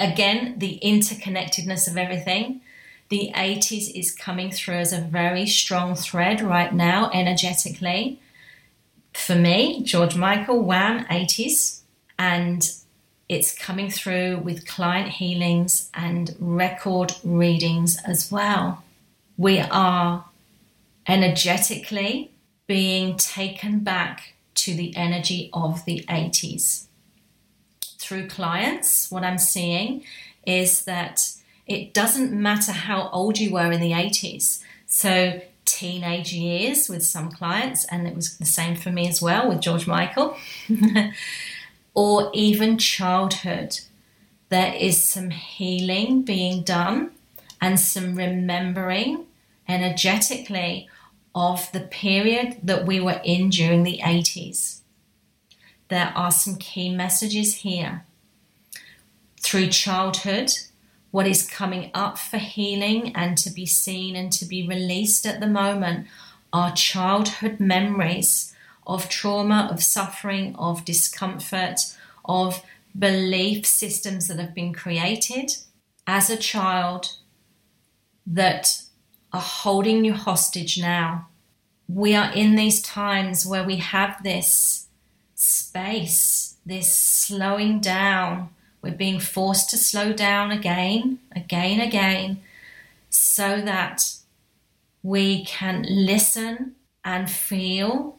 again, 0.00 0.58
the 0.58 0.80
interconnectedness 0.82 1.86
of 1.86 1.96
everything. 1.96 2.62
The 3.10 3.30
80s 3.32 3.94
is 3.94 4.10
coming 4.10 4.50
through 4.50 4.78
as 4.78 4.92
a 4.92 5.00
very 5.00 5.46
strong 5.46 5.94
thread 5.94 6.40
right 6.40 6.74
now, 6.74 7.12
energetically. 7.14 8.20
For 9.12 9.36
me, 9.36 9.84
George 9.84 10.16
Michael, 10.16 10.64
Wham, 10.64 11.04
80s. 11.04 11.82
And 12.18 12.68
it's 13.28 13.56
coming 13.56 13.90
through 13.90 14.38
with 14.38 14.66
client 14.66 15.08
healings 15.08 15.90
and 15.94 16.34
record 16.38 17.14
readings 17.24 17.98
as 18.04 18.30
well. 18.30 18.82
We 19.36 19.60
are 19.60 20.24
energetically 21.06 22.30
being 22.66 23.16
taken 23.16 23.80
back 23.80 24.34
to 24.54 24.74
the 24.74 24.94
energy 24.96 25.50
of 25.52 25.84
the 25.84 26.04
80s. 26.08 26.86
Through 27.98 28.28
clients, 28.28 29.10
what 29.10 29.24
I'm 29.24 29.38
seeing 29.38 30.04
is 30.46 30.84
that 30.84 31.32
it 31.66 31.94
doesn't 31.94 32.32
matter 32.32 32.72
how 32.72 33.08
old 33.10 33.38
you 33.38 33.52
were 33.52 33.72
in 33.72 33.80
the 33.80 33.92
80s. 33.92 34.62
So, 34.86 35.40
teenage 35.64 36.32
years 36.32 36.88
with 36.88 37.04
some 37.04 37.30
clients, 37.30 37.84
and 37.86 38.06
it 38.06 38.14
was 38.14 38.36
the 38.38 38.44
same 38.44 38.76
for 38.76 38.90
me 38.90 39.08
as 39.08 39.22
well 39.22 39.48
with 39.48 39.60
George 39.60 39.86
Michael, 39.86 40.36
or 41.94 42.30
even 42.32 42.78
childhood. 42.78 43.80
There 44.48 44.74
is 44.74 45.02
some 45.02 45.30
healing 45.30 46.22
being 46.22 46.62
done 46.62 47.12
and 47.60 47.78
some 47.78 48.16
remembering 48.16 49.26
energetically 49.68 50.88
of 51.34 51.70
the 51.72 51.80
period 51.80 52.58
that 52.62 52.86
we 52.86 53.00
were 53.00 53.20
in 53.24 53.50
during 53.50 53.82
the 53.82 54.00
80s. 54.02 54.80
There 55.88 56.12
are 56.14 56.30
some 56.30 56.56
key 56.56 56.94
messages 56.94 57.56
here. 57.56 58.04
Through 59.40 59.68
childhood, 59.68 60.52
what 61.10 61.26
is 61.26 61.48
coming 61.48 61.90
up 61.94 62.18
for 62.18 62.38
healing 62.38 63.14
and 63.14 63.36
to 63.38 63.50
be 63.50 63.66
seen 63.66 64.16
and 64.16 64.32
to 64.32 64.44
be 64.44 64.66
released 64.66 65.26
at 65.26 65.40
the 65.40 65.46
moment 65.46 66.06
are 66.52 66.72
childhood 66.72 67.60
memories 67.60 68.51
of 68.86 69.08
trauma, 69.08 69.68
of 69.70 69.82
suffering, 69.82 70.54
of 70.56 70.84
discomfort, 70.84 71.80
of 72.24 72.62
belief 72.98 73.66
systems 73.66 74.28
that 74.28 74.38
have 74.38 74.54
been 74.54 74.72
created 74.72 75.56
as 76.06 76.28
a 76.28 76.36
child 76.36 77.16
that 78.26 78.82
are 79.32 79.40
holding 79.40 80.04
you 80.04 80.12
hostage 80.12 80.78
now. 80.78 81.28
We 81.88 82.14
are 82.14 82.32
in 82.32 82.56
these 82.56 82.82
times 82.82 83.46
where 83.46 83.64
we 83.64 83.76
have 83.76 84.22
this 84.22 84.88
space, 85.34 86.56
this 86.64 86.94
slowing 86.94 87.80
down. 87.80 88.50
We're 88.82 88.94
being 88.94 89.20
forced 89.20 89.70
to 89.70 89.78
slow 89.78 90.12
down 90.12 90.50
again, 90.50 91.18
again, 91.34 91.80
again, 91.80 92.40
so 93.10 93.60
that 93.60 94.16
we 95.02 95.44
can 95.44 95.84
listen 95.88 96.74
and 97.04 97.30
feel 97.30 98.18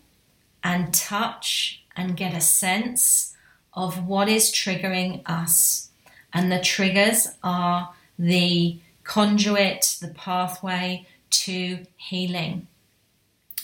and 0.64 0.94
touch 0.94 1.84
and 1.96 2.18
get 2.18 2.34
a 2.34 2.42
sense 2.42 3.36
of 3.74 4.08
what 4.08 4.30
is 4.30 4.52
triggering 4.52 5.22
us. 5.26 5.90
And 6.34 6.52
the 6.52 6.60
triggers 6.60 7.28
are 7.44 7.94
the 8.18 8.78
conduit, 9.04 9.98
the 10.02 10.08
pathway 10.08 11.08
to 11.30 11.86
healing. 11.98 12.68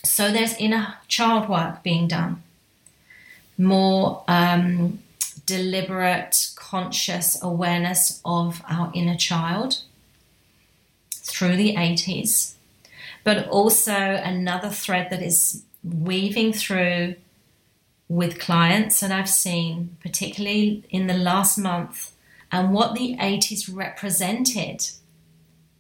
So 0.03 0.31
there's 0.31 0.55
inner 0.55 0.95
child 1.07 1.49
work 1.49 1.83
being 1.83 2.07
done, 2.07 2.43
more 3.57 4.23
um, 4.27 4.99
deliberate, 5.45 6.51
conscious 6.55 7.41
awareness 7.41 8.21
of 8.23 8.61
our 8.69 8.91
inner 8.93 9.17
child 9.17 9.81
through 11.11 11.57
the 11.57 11.75
80s, 11.75 12.53
but 13.23 13.47
also 13.49 13.93
another 13.93 14.69
thread 14.69 15.09
that 15.09 15.21
is 15.21 15.63
weaving 15.84 16.53
through 16.53 17.15
with 18.07 18.39
clients 18.39 18.99
that 18.99 19.11
I've 19.11 19.30
seen, 19.30 19.97
particularly 20.01 20.84
in 20.89 21.07
the 21.07 21.13
last 21.13 21.57
month, 21.57 22.11
and 22.51 22.73
what 22.73 22.95
the 22.95 23.15
80s 23.17 23.73
represented 23.73 24.89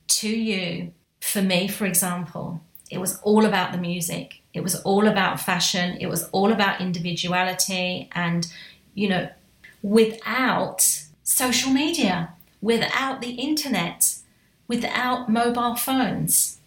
to 0.07 0.29
you. 0.29 0.93
For 1.21 1.41
me, 1.41 1.67
for 1.67 1.85
example, 1.85 2.61
it 2.89 2.99
was 2.99 3.19
all 3.21 3.45
about 3.45 3.71
the 3.71 3.77
music, 3.77 4.41
it 4.53 4.61
was 4.61 4.75
all 4.81 5.07
about 5.07 5.39
fashion, 5.39 5.97
it 5.99 6.07
was 6.07 6.29
all 6.29 6.51
about 6.51 6.81
individuality, 6.81 8.09
and 8.13 8.47
you 8.93 9.09
know, 9.09 9.29
without 9.81 11.05
social 11.23 11.71
media, 11.71 12.33
without 12.61 13.21
the 13.21 13.31
internet, 13.31 14.17
without 14.67 15.29
mobile 15.29 15.75
phones. 15.75 16.58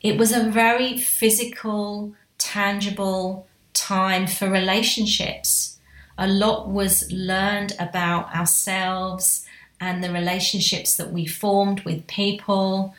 It 0.00 0.16
was 0.16 0.32
a 0.32 0.48
very 0.50 0.96
physical, 0.96 2.12
tangible 2.38 3.46
time 3.72 4.26
for 4.26 4.48
relationships. 4.48 5.78
A 6.16 6.28
lot 6.28 6.68
was 6.68 7.10
learned 7.10 7.74
about 7.78 8.34
ourselves 8.34 9.44
and 9.80 10.02
the 10.02 10.12
relationships 10.12 10.96
that 10.96 11.12
we 11.12 11.26
formed 11.26 11.80
with 11.80 12.06
people. 12.06 12.94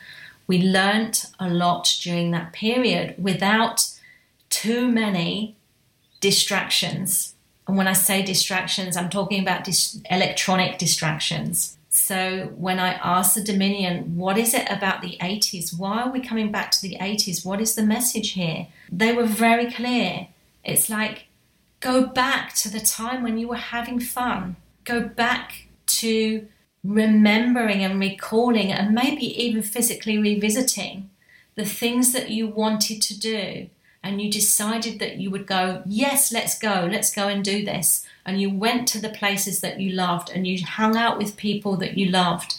We 0.46 0.62
learnt 0.62 1.26
a 1.38 1.48
lot 1.48 1.96
during 2.02 2.30
that 2.30 2.52
period 2.52 3.14
without 3.18 3.86
too 4.48 4.90
many 4.90 5.56
distractions. 6.20 7.34
And 7.66 7.76
when 7.76 7.88
I 7.88 7.92
say 7.92 8.22
distractions, 8.22 8.96
I'm 8.96 9.10
talking 9.10 9.40
about 9.40 9.64
dis- 9.64 10.00
electronic 10.10 10.78
distractions. 10.78 11.76
So 12.10 12.52
when 12.56 12.80
I 12.80 12.94
asked 12.94 13.36
the 13.36 13.40
Dominion, 13.40 14.16
what 14.16 14.36
is 14.36 14.52
it 14.52 14.68
about 14.68 15.00
the 15.00 15.16
80s? 15.20 15.78
Why 15.78 16.02
are 16.02 16.10
we 16.10 16.18
coming 16.18 16.50
back 16.50 16.72
to 16.72 16.82
the 16.82 16.96
80s? 17.00 17.46
What 17.46 17.60
is 17.60 17.76
the 17.76 17.84
message 17.84 18.30
here? 18.32 18.66
They 18.90 19.12
were 19.12 19.26
very 19.26 19.70
clear. 19.70 20.26
It's 20.64 20.90
like, 20.90 21.26
go 21.78 22.04
back 22.06 22.52
to 22.54 22.68
the 22.68 22.80
time 22.80 23.22
when 23.22 23.38
you 23.38 23.46
were 23.46 23.64
having 23.76 24.00
fun. 24.00 24.56
Go 24.82 25.02
back 25.02 25.68
to 26.00 26.48
remembering 26.82 27.84
and 27.84 28.00
recalling 28.00 28.72
and 28.72 28.92
maybe 28.92 29.26
even 29.40 29.62
physically 29.62 30.18
revisiting 30.18 31.10
the 31.54 31.64
things 31.64 32.12
that 32.12 32.28
you 32.28 32.48
wanted 32.48 33.00
to 33.02 33.16
do 33.16 33.68
and 34.02 34.20
you 34.20 34.30
decided 34.30 34.98
that 34.98 35.18
you 35.18 35.30
would 35.30 35.46
go, 35.46 35.82
yes, 35.86 36.32
let's 36.32 36.58
go, 36.58 36.88
let's 36.90 37.14
go 37.14 37.28
and 37.28 37.44
do 37.44 37.64
this. 37.64 38.06
And 38.24 38.40
you 38.40 38.50
went 38.50 38.88
to 38.88 39.00
the 39.00 39.10
places 39.10 39.60
that 39.60 39.78
you 39.80 39.92
loved 39.92 40.30
and 40.30 40.46
you 40.46 40.64
hung 40.64 40.96
out 40.96 41.18
with 41.18 41.36
people 41.36 41.76
that 41.76 41.98
you 41.98 42.10
loved. 42.10 42.54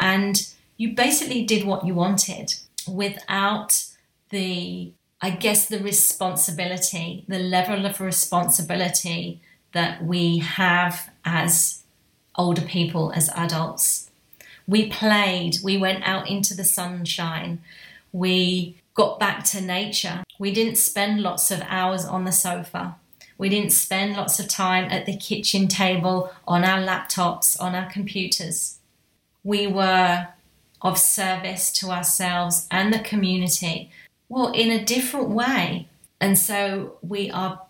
And 0.00 0.48
you 0.78 0.94
basically 0.94 1.44
did 1.44 1.64
what 1.64 1.86
you 1.86 1.94
wanted 1.94 2.54
without 2.88 3.84
the, 4.30 4.92
I 5.20 5.30
guess, 5.30 5.66
the 5.66 5.78
responsibility, 5.78 7.24
the 7.28 7.38
level 7.38 7.84
of 7.84 8.00
responsibility 8.00 9.40
that 9.72 10.02
we 10.02 10.38
have 10.38 11.10
as 11.24 11.82
older 12.34 12.62
people 12.62 13.12
as 13.14 13.28
adults. 13.34 14.10
We 14.66 14.88
played, 14.88 15.56
we 15.62 15.76
went 15.76 16.02
out 16.04 16.28
into 16.28 16.54
the 16.54 16.64
sunshine, 16.64 17.60
we 18.12 18.76
got 18.94 19.18
back 19.18 19.44
to 19.44 19.60
nature. 19.60 20.22
We 20.42 20.50
didn't 20.50 20.74
spend 20.74 21.20
lots 21.20 21.52
of 21.52 21.62
hours 21.68 22.04
on 22.04 22.24
the 22.24 22.32
sofa. 22.32 22.96
We 23.38 23.48
didn't 23.48 23.70
spend 23.70 24.16
lots 24.16 24.40
of 24.40 24.48
time 24.48 24.90
at 24.90 25.06
the 25.06 25.16
kitchen 25.16 25.68
table, 25.68 26.32
on 26.48 26.64
our 26.64 26.80
laptops, 26.80 27.56
on 27.60 27.76
our 27.76 27.88
computers. 27.88 28.80
We 29.44 29.68
were 29.68 30.26
of 30.80 30.98
service 30.98 31.70
to 31.74 31.90
ourselves 31.90 32.66
and 32.72 32.92
the 32.92 32.98
community, 32.98 33.92
well, 34.28 34.50
in 34.50 34.72
a 34.72 34.84
different 34.84 35.28
way. 35.28 35.86
And 36.20 36.36
so 36.36 36.96
we 37.02 37.30
are 37.30 37.62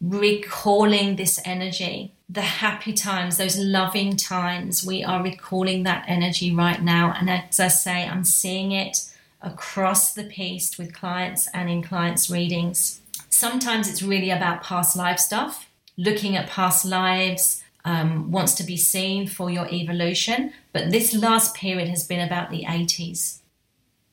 recalling 0.00 1.16
this 1.16 1.38
energy 1.44 2.14
the 2.26 2.40
happy 2.40 2.94
times, 2.94 3.36
those 3.36 3.58
loving 3.58 4.16
times. 4.16 4.82
We 4.82 5.04
are 5.04 5.22
recalling 5.22 5.82
that 5.82 6.06
energy 6.08 6.54
right 6.54 6.82
now. 6.82 7.12
And 7.12 7.28
as 7.28 7.60
I 7.60 7.68
say, 7.68 8.08
I'm 8.08 8.24
seeing 8.24 8.72
it 8.72 9.10
across 9.44 10.14
the 10.14 10.24
piece 10.24 10.78
with 10.78 10.94
clients 10.94 11.48
and 11.54 11.70
in 11.70 11.82
clients' 11.82 12.30
readings. 12.30 13.00
Sometimes 13.28 13.88
it's 13.88 14.02
really 14.02 14.30
about 14.30 14.62
past 14.62 14.96
life 14.96 15.18
stuff, 15.18 15.68
looking 15.96 16.36
at 16.36 16.48
past 16.48 16.84
lives, 16.84 17.62
um, 17.84 18.30
wants 18.30 18.54
to 18.54 18.64
be 18.64 18.76
seen 18.76 19.26
for 19.26 19.50
your 19.50 19.68
evolution. 19.68 20.52
But 20.72 20.90
this 20.90 21.14
last 21.14 21.54
period 21.54 21.88
has 21.88 22.06
been 22.06 22.20
about 22.20 22.50
the 22.50 22.64
80s. 22.64 23.40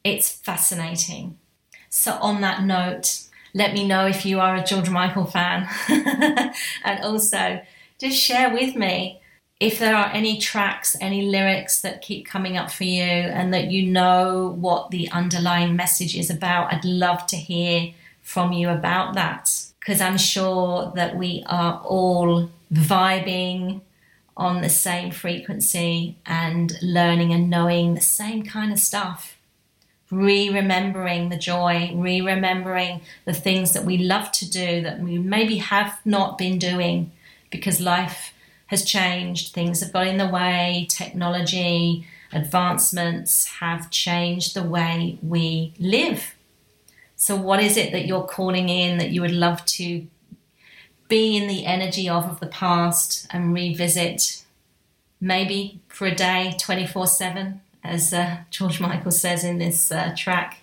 It's 0.04 0.30
fascinating. 0.30 1.38
So, 1.90 2.14
on 2.14 2.42
that 2.42 2.64
note, 2.64 3.28
let 3.54 3.74
me 3.74 3.88
know 3.88 4.08
if 4.08 4.26
you 4.26 4.40
are 4.40 4.56
a 4.56 4.64
George 4.64 4.90
Michael 4.90 5.26
fan. 5.26 5.68
and 6.84 7.04
also, 7.04 7.62
just 8.00 8.18
share 8.18 8.52
with 8.52 8.76
me 8.76 9.21
if 9.62 9.78
there 9.78 9.96
are 9.96 10.10
any 10.12 10.40
tracks, 10.40 10.98
any 11.00 11.22
lyrics 11.22 11.82
that 11.82 12.02
keep 12.02 12.26
coming 12.26 12.58
up 12.58 12.72
for 12.72 12.84
you 12.84 13.04
and 13.04 13.54
that 13.54 13.70
you 13.70 13.86
know 13.86 14.58
what 14.60 14.90
the 14.90 15.08
underlying 15.12 15.76
message 15.76 16.18
is 16.18 16.32
about. 16.32 16.74
I'd 16.74 16.84
love 16.84 17.28
to 17.28 17.36
hear 17.36 17.94
from 18.24 18.54
you 18.54 18.70
about 18.70 19.14
that 19.14 19.66
because 19.80 20.02
I'm 20.02 20.18
sure 20.18 20.92
that 20.96 21.16
we 21.16 21.44
are 21.46 21.80
all 21.86 22.50
vibing 22.74 23.82
on 24.36 24.64
the 24.64 24.70
same 24.70 25.12
frequency 25.12 26.18
and 26.26 26.74
learning 26.82 27.32
and 27.32 27.48
knowing 27.48 27.94
the 27.94 28.02
same 28.02 28.42
kind 28.42 28.74
of 28.74 28.80
stuff. 28.80 29.38
Re 30.10 30.50
remembering 30.50 31.30
the 31.30 31.38
joy, 31.38 31.92
re 31.94 32.20
remembering 32.20 33.02
the 33.26 33.34
things 33.34 33.74
that 33.74 33.86
we 33.86 34.00
love 34.00 34.32
to 34.34 34.50
do 34.50 34.82
that 34.82 35.00
we 35.00 35.20
maybe 35.20 35.58
have 35.58 36.00
not 36.04 36.40
been 36.40 36.58
doing 36.58 37.12
because 37.52 37.80
life 37.80 38.31
has 38.72 38.86
changed, 38.86 39.54
things 39.54 39.82
have 39.82 39.92
got 39.92 40.08
in 40.08 40.18
the 40.18 40.30
way, 40.30 40.88
technology, 40.90 42.08
advancements 42.32 43.46
have 43.60 43.92
changed 43.92 44.56
the 44.56 44.64
way 44.64 45.20
we 45.22 45.74
live. 45.78 46.34
So, 47.18 47.36
what 47.36 47.62
is 47.62 47.76
it 47.76 47.92
that 47.92 48.06
you're 48.06 48.24
calling 48.24 48.70
in 48.70 48.98
that 48.98 49.10
you 49.12 49.20
would 49.20 49.34
love 49.34 49.66
to 49.66 50.08
be 51.10 51.36
in 51.36 51.50
the 51.50 51.66
energy 51.66 52.08
of 52.08 52.24
of 52.24 52.40
the 52.40 52.48
past 52.48 53.28
and 53.32 53.54
revisit, 53.54 54.46
maybe 55.20 55.82
for 55.90 56.08
a 56.08 56.16
day, 56.16 56.56
24 56.58 57.08
7, 57.08 57.60
as 57.84 58.14
uh, 58.14 58.38
George 58.52 58.80
Michael 58.80 59.12
says 59.12 59.44
in 59.44 59.58
this 59.58 59.92
uh, 59.92 60.16
track? 60.18 60.60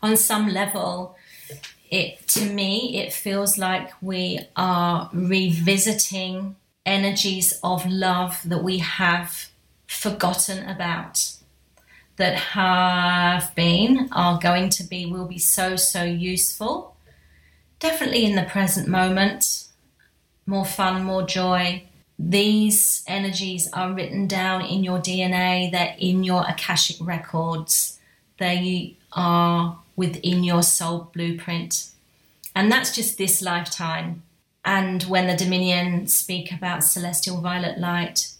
On 0.00 0.16
some 0.16 0.48
level, 0.48 1.16
it 1.90 2.28
to 2.28 2.44
me 2.44 3.00
it 3.00 3.12
feels 3.12 3.58
like 3.58 3.90
we 4.00 4.38
are 4.54 5.10
revisiting 5.12 6.54
energies 6.86 7.58
of 7.62 7.86
love 7.86 8.40
that 8.44 8.62
we 8.62 8.78
have 8.78 9.48
forgotten 9.86 10.68
about 10.68 11.34
that 12.16 12.34
have 12.34 13.54
been, 13.54 14.08
are 14.12 14.38
going 14.38 14.68
to 14.70 14.84
be, 14.84 15.06
will 15.06 15.26
be 15.26 15.38
so, 15.38 15.76
so 15.76 16.04
useful. 16.04 16.96
Definitely 17.80 18.24
in 18.24 18.36
the 18.36 18.44
present 18.44 18.88
moment, 18.88 19.64
more 20.46 20.64
fun, 20.64 21.02
more 21.04 21.26
joy. 21.26 21.84
These 22.18 23.02
energies 23.08 23.68
are 23.72 23.92
written 23.92 24.28
down 24.28 24.64
in 24.64 24.84
your 24.84 24.98
DNA, 24.98 25.70
they're 25.72 25.96
in 25.98 26.22
your 26.22 26.44
Akashic 26.48 26.96
records, 27.00 27.98
they 28.38 28.96
are 29.12 29.78
within 29.96 30.44
your 30.44 30.62
soul 30.62 31.10
blueprint. 31.12 31.88
And 32.54 32.70
that's 32.70 32.94
just 32.94 33.18
this 33.18 33.42
lifetime. 33.42 34.22
And 34.64 35.02
when 35.04 35.26
the 35.26 35.36
Dominion 35.36 36.06
speak 36.06 36.50
about 36.50 36.84
celestial 36.84 37.40
violet 37.40 37.78
light, 37.78 38.32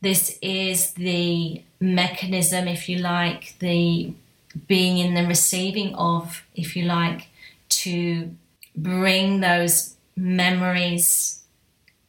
this 0.00 0.38
is 0.40 0.92
the 0.92 1.62
mechanism, 1.80 2.68
if 2.68 2.88
you 2.88 2.98
like, 2.98 3.56
the 3.58 4.12
being 4.66 4.98
in 4.98 5.14
the 5.14 5.26
receiving 5.26 5.94
of, 5.94 6.44
if 6.54 6.76
you 6.76 6.84
like, 6.84 7.28
to 7.68 8.34
bring 8.76 9.40
those 9.40 9.96
memories, 10.16 11.42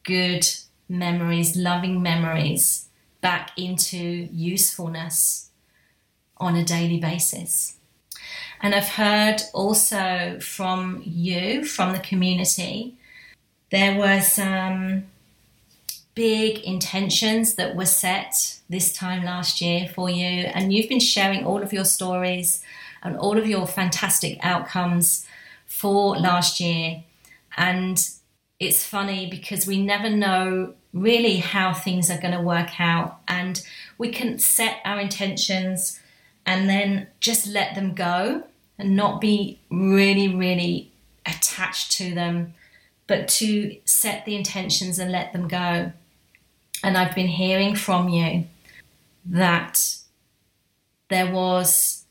good 0.04 0.48
memories, 0.88 1.56
loving 1.56 2.02
memories, 2.02 2.88
back 3.22 3.52
into 3.58 3.98
usefulness 3.98 5.50
on 6.38 6.56
a 6.56 6.64
daily 6.64 7.00
basis. 7.00 7.76
And 8.62 8.76
I've 8.76 8.90
heard 8.90 9.42
also 9.54 10.38
from 10.42 11.02
you, 11.06 11.66
from 11.66 11.94
the 11.94 12.00
community, 12.00 12.98
there 13.72 13.98
were 14.00 14.22
some 14.22 15.06
big 16.16 16.60
intentions 16.60 17.56
that 17.56 17.76
were 17.76 17.86
set 17.86 18.60
this 18.70 18.92
time 18.92 19.24
last 19.24 19.62
year 19.62 19.88
for 19.88 20.10
you, 20.10 20.24
and 20.54 20.74
you've 20.74 20.90
been 20.90 21.00
sharing 21.00 21.46
all 21.46 21.64
of 21.64 21.72
your 21.72 21.86
stories 21.86 22.62
and 23.02 23.16
all 23.18 23.38
of 23.38 23.48
your 23.48 23.66
fantastic 23.66 24.38
outcomes 24.44 25.26
for 25.66 26.18
last 26.18 26.60
year. 26.60 27.04
And 27.56 28.10
it's 28.60 28.86
funny 28.86 29.30
because 29.30 29.66
we 29.66 29.82
never 29.82 30.10
know 30.10 30.74
really 30.92 31.38
how 31.38 31.74
things 31.74 32.10
are 32.10 32.20
going 32.20 32.34
to 32.34 32.42
work 32.42 32.82
out, 32.82 33.20
and 33.28 33.62
we 33.98 34.10
can 34.10 34.40
set 34.40 34.80
our 34.84 35.00
intentions 35.00 36.00
and 36.46 36.68
then 36.68 37.08
just 37.20 37.48
let 37.48 37.76
them 37.76 37.94
go 37.94 38.44
and 38.78 38.96
not 38.96 39.22
be 39.22 39.60
really, 39.70 40.28
really 40.28 40.92
attached 41.26 41.92
to 41.92 42.14
them 42.14 42.54
but 43.10 43.28
to 43.28 43.76
set 43.86 44.24
the 44.24 44.36
intentions 44.36 45.00
and 45.00 45.12
let 45.12 45.34
them 45.34 45.48
go. 45.48 45.92
And 46.84 46.96
I've 46.96 47.16
been 47.16 47.28
hearing 47.28 47.76
from 47.76 48.08
you 48.08 48.46
that 49.26 49.98
there 51.10 51.30
was 51.30 52.06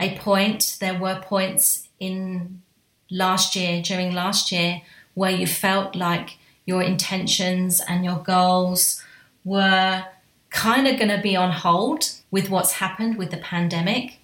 a 0.00 0.16
point, 0.16 0.78
there 0.80 0.98
were 0.98 1.20
points 1.20 1.88
in 2.00 2.62
last 3.10 3.54
year, 3.56 3.82
during 3.82 4.14
last 4.14 4.50
year, 4.50 4.80
where 5.12 5.30
you 5.30 5.46
felt 5.46 5.94
like 5.94 6.38
your 6.64 6.82
intentions 6.82 7.82
and 7.86 8.02
your 8.02 8.18
goals 8.18 9.04
were 9.44 10.04
kind 10.48 10.88
of 10.88 10.96
going 10.96 11.10
to 11.14 11.20
be 11.20 11.36
on 11.36 11.52
hold 11.52 12.10
with 12.30 12.48
what's 12.48 12.72
happened 12.72 13.18
with 13.18 13.30
the 13.30 13.36
pandemic. 13.36 14.18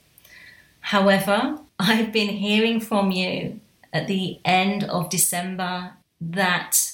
However, 0.80 1.58
I've 1.78 2.12
been 2.12 2.30
hearing 2.30 2.80
from 2.80 3.10
you 3.10 3.60
at 3.92 4.06
the 4.06 4.40
end 4.42 4.84
of 4.84 5.10
December 5.10 5.92
that 6.20 6.92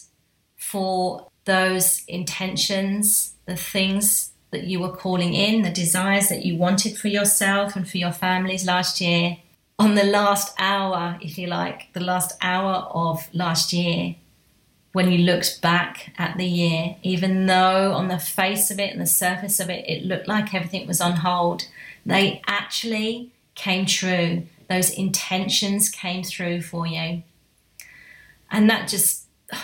for 0.57 1.29
those 1.45 2.05
intentions, 2.07 3.35
the 3.47 3.57
things 3.57 4.31
that 4.51 4.65
you 4.65 4.81
were 4.81 4.93
calling 4.93 5.35
in, 5.35 5.63
the 5.63 5.71
desires 5.71 6.29
that 6.29 6.45
you 6.45 6.57
wanted 6.57 6.97
for 6.97 7.09
yourself 7.09 7.77
and 7.77 7.89
for 7.89 7.99
your 7.99 8.13
families 8.13 8.67
last 8.67 9.01
year, 9.01 9.39
on 9.79 9.95
the 9.95 10.05
last 10.05 10.55
hour, 10.59 11.19
if 11.23 11.39
you 11.39 11.47
like, 11.47 11.93
the 11.95 12.01
last 12.01 12.37
hour 12.43 12.87
of 12.91 13.33
last 13.33 13.73
year, 13.73 14.17
when 14.93 15.11
you 15.11 15.19
looked 15.19 15.63
back 15.63 16.13
at 16.19 16.37
the 16.37 16.47
year, 16.47 16.97
even 17.03 17.47
though 17.47 17.93
on 17.93 18.09
the 18.09 18.19
face 18.19 18.71
of 18.71 18.79
it 18.79 18.93
and 18.93 19.01
the 19.01 19.07
surface 19.07 19.61
of 19.61 19.71
it, 19.71 19.89
it 19.89 20.05
looked 20.05 20.29
like 20.29 20.53
everything 20.53 20.87
was 20.87 21.01
on 21.01 21.13
hold, 21.13 21.67
they 22.05 22.43
actually 22.47 23.31
came 23.55 23.87
true. 23.87 24.43
Those 24.69 24.91
intentions 24.91 25.89
came 25.89 26.25
through 26.25 26.63
for 26.63 26.87
you. 26.87 27.23
And 28.51 28.69
that 28.71 28.89
just 28.89 29.27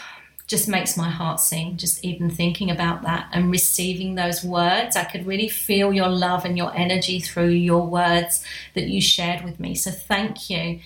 just 0.47 0.69
makes 0.69 0.97
my 0.97 1.11
heart 1.11 1.41
sing 1.41 1.77
just 1.77 2.05
even 2.05 2.31
thinking 2.31 2.71
about 2.71 3.03
that 3.03 3.29
and 3.33 3.51
receiving 3.51 4.15
those 4.15 4.45
words. 4.45 4.97
I 4.97 5.05
could 5.05 5.27
really 5.27 5.49
feel 5.49 5.93
your 5.93 6.09
love 6.09 6.45
and 6.45 6.57
your 6.57 6.75
energy 6.77 7.21
through 7.21 7.51
your 7.51 7.87
words 7.87 8.45
that 8.75 8.89
you 8.89 9.01
shared 9.01 9.45
with 9.45 9.59
me. 9.59 9.75
So 9.75 9.91
thank 9.91 10.49
you. 10.51 10.81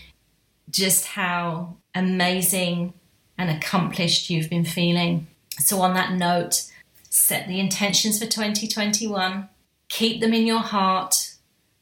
Just 0.71 1.07
how 1.07 1.77
amazing 1.95 2.95
and 3.37 3.51
accomplished 3.51 4.31
you've 4.31 4.51
been 4.51 4.65
feeling. 4.65 5.27
So 5.59 5.81
on 5.81 5.95
that 5.95 6.13
note 6.13 6.67
set 7.13 7.49
the 7.49 7.59
intentions 7.59 8.21
for 8.21 8.27
2021 8.27 9.49
keep 9.89 10.21
them 10.21 10.33
in 10.33 10.47
your 10.47 10.61
heart 10.61 11.31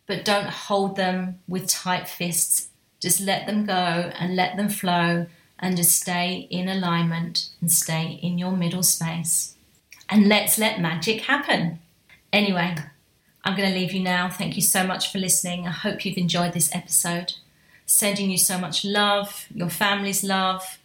but 0.08 0.24
don't 0.24 0.48
hold 0.48 0.96
them 0.96 1.38
with 1.46 1.68
tight 1.68 2.08
fists. 2.08 2.68
Just 2.98 3.20
let 3.20 3.46
them 3.46 3.66
go 3.66 3.72
and 3.72 4.34
let 4.34 4.56
them 4.56 4.70
flow 4.70 5.26
and 5.58 5.76
just 5.76 6.00
stay 6.00 6.46
in 6.50 6.68
alignment 6.68 7.50
and 7.60 7.70
stay 7.70 8.18
in 8.22 8.38
your 8.38 8.52
middle 8.52 8.82
space. 8.82 9.54
And 10.08 10.28
let's 10.28 10.58
let 10.58 10.80
magic 10.80 11.22
happen. 11.22 11.80
Anyway, 12.32 12.76
I'm 13.44 13.56
going 13.56 13.72
to 13.72 13.78
leave 13.78 13.92
you 13.92 14.02
now. 14.02 14.28
Thank 14.28 14.56
you 14.56 14.62
so 14.62 14.86
much 14.86 15.10
for 15.10 15.18
listening. 15.18 15.66
I 15.66 15.70
hope 15.70 16.04
you've 16.04 16.18
enjoyed 16.18 16.52
this 16.52 16.74
episode. 16.74 17.34
Sending 17.86 18.30
you 18.30 18.38
so 18.38 18.58
much 18.58 18.84
love, 18.84 19.46
your 19.54 19.70
family's 19.70 20.22
love, 20.22 20.78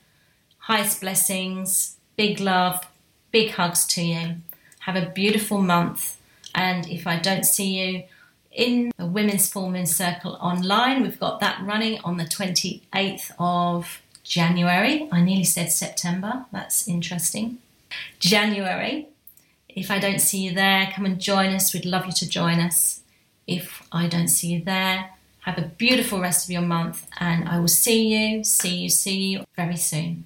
highest 0.59 1.01
blessings, 1.01 1.97
big 2.15 2.39
love, 2.39 2.87
big 3.31 3.51
hugs 3.51 3.85
to 3.87 4.01
you. 4.01 4.35
Have 4.79 4.95
a 4.95 5.09
beautiful 5.09 5.61
month. 5.61 6.17
And 6.55 6.87
if 6.87 7.07
I 7.07 7.19
don't 7.19 7.45
see 7.45 7.79
you 7.79 8.03
in 8.51 8.91
the 8.97 9.05
Women's 9.05 9.49
Full 9.49 9.69
Moon 9.69 9.85
Circle 9.85 10.37
online, 10.39 11.01
we've 11.01 11.19
got 11.19 11.39
that 11.39 11.61
running 11.63 11.99
on 12.03 12.17
the 12.17 12.25
28th 12.25 13.31
of 13.39 14.01
January. 14.23 15.07
I 15.11 15.21
nearly 15.21 15.43
said 15.43 15.71
September. 15.71 16.45
That's 16.51 16.87
interesting. 16.87 17.59
January. 18.19 19.07
If 19.69 19.89
I 19.89 19.99
don't 19.99 20.19
see 20.19 20.39
you 20.39 20.53
there, 20.53 20.91
come 20.93 21.05
and 21.05 21.19
join 21.19 21.53
us. 21.53 21.73
We'd 21.73 21.85
love 21.85 22.05
you 22.05 22.11
to 22.13 22.29
join 22.29 22.59
us. 22.59 23.01
If 23.47 23.83
I 23.91 24.07
don't 24.07 24.27
see 24.27 24.47
you 24.47 24.63
there, 24.63 25.09
have 25.41 25.57
a 25.57 25.63
beautiful 25.77 26.21
rest 26.21 26.45
of 26.45 26.51
your 26.51 26.61
month, 26.61 27.07
and 27.19 27.49
I 27.49 27.59
will 27.59 27.67
see 27.67 28.07
you, 28.07 28.43
see 28.43 28.77
you, 28.77 28.89
see 28.89 29.17
you 29.17 29.45
very 29.55 29.75
soon. 29.75 30.25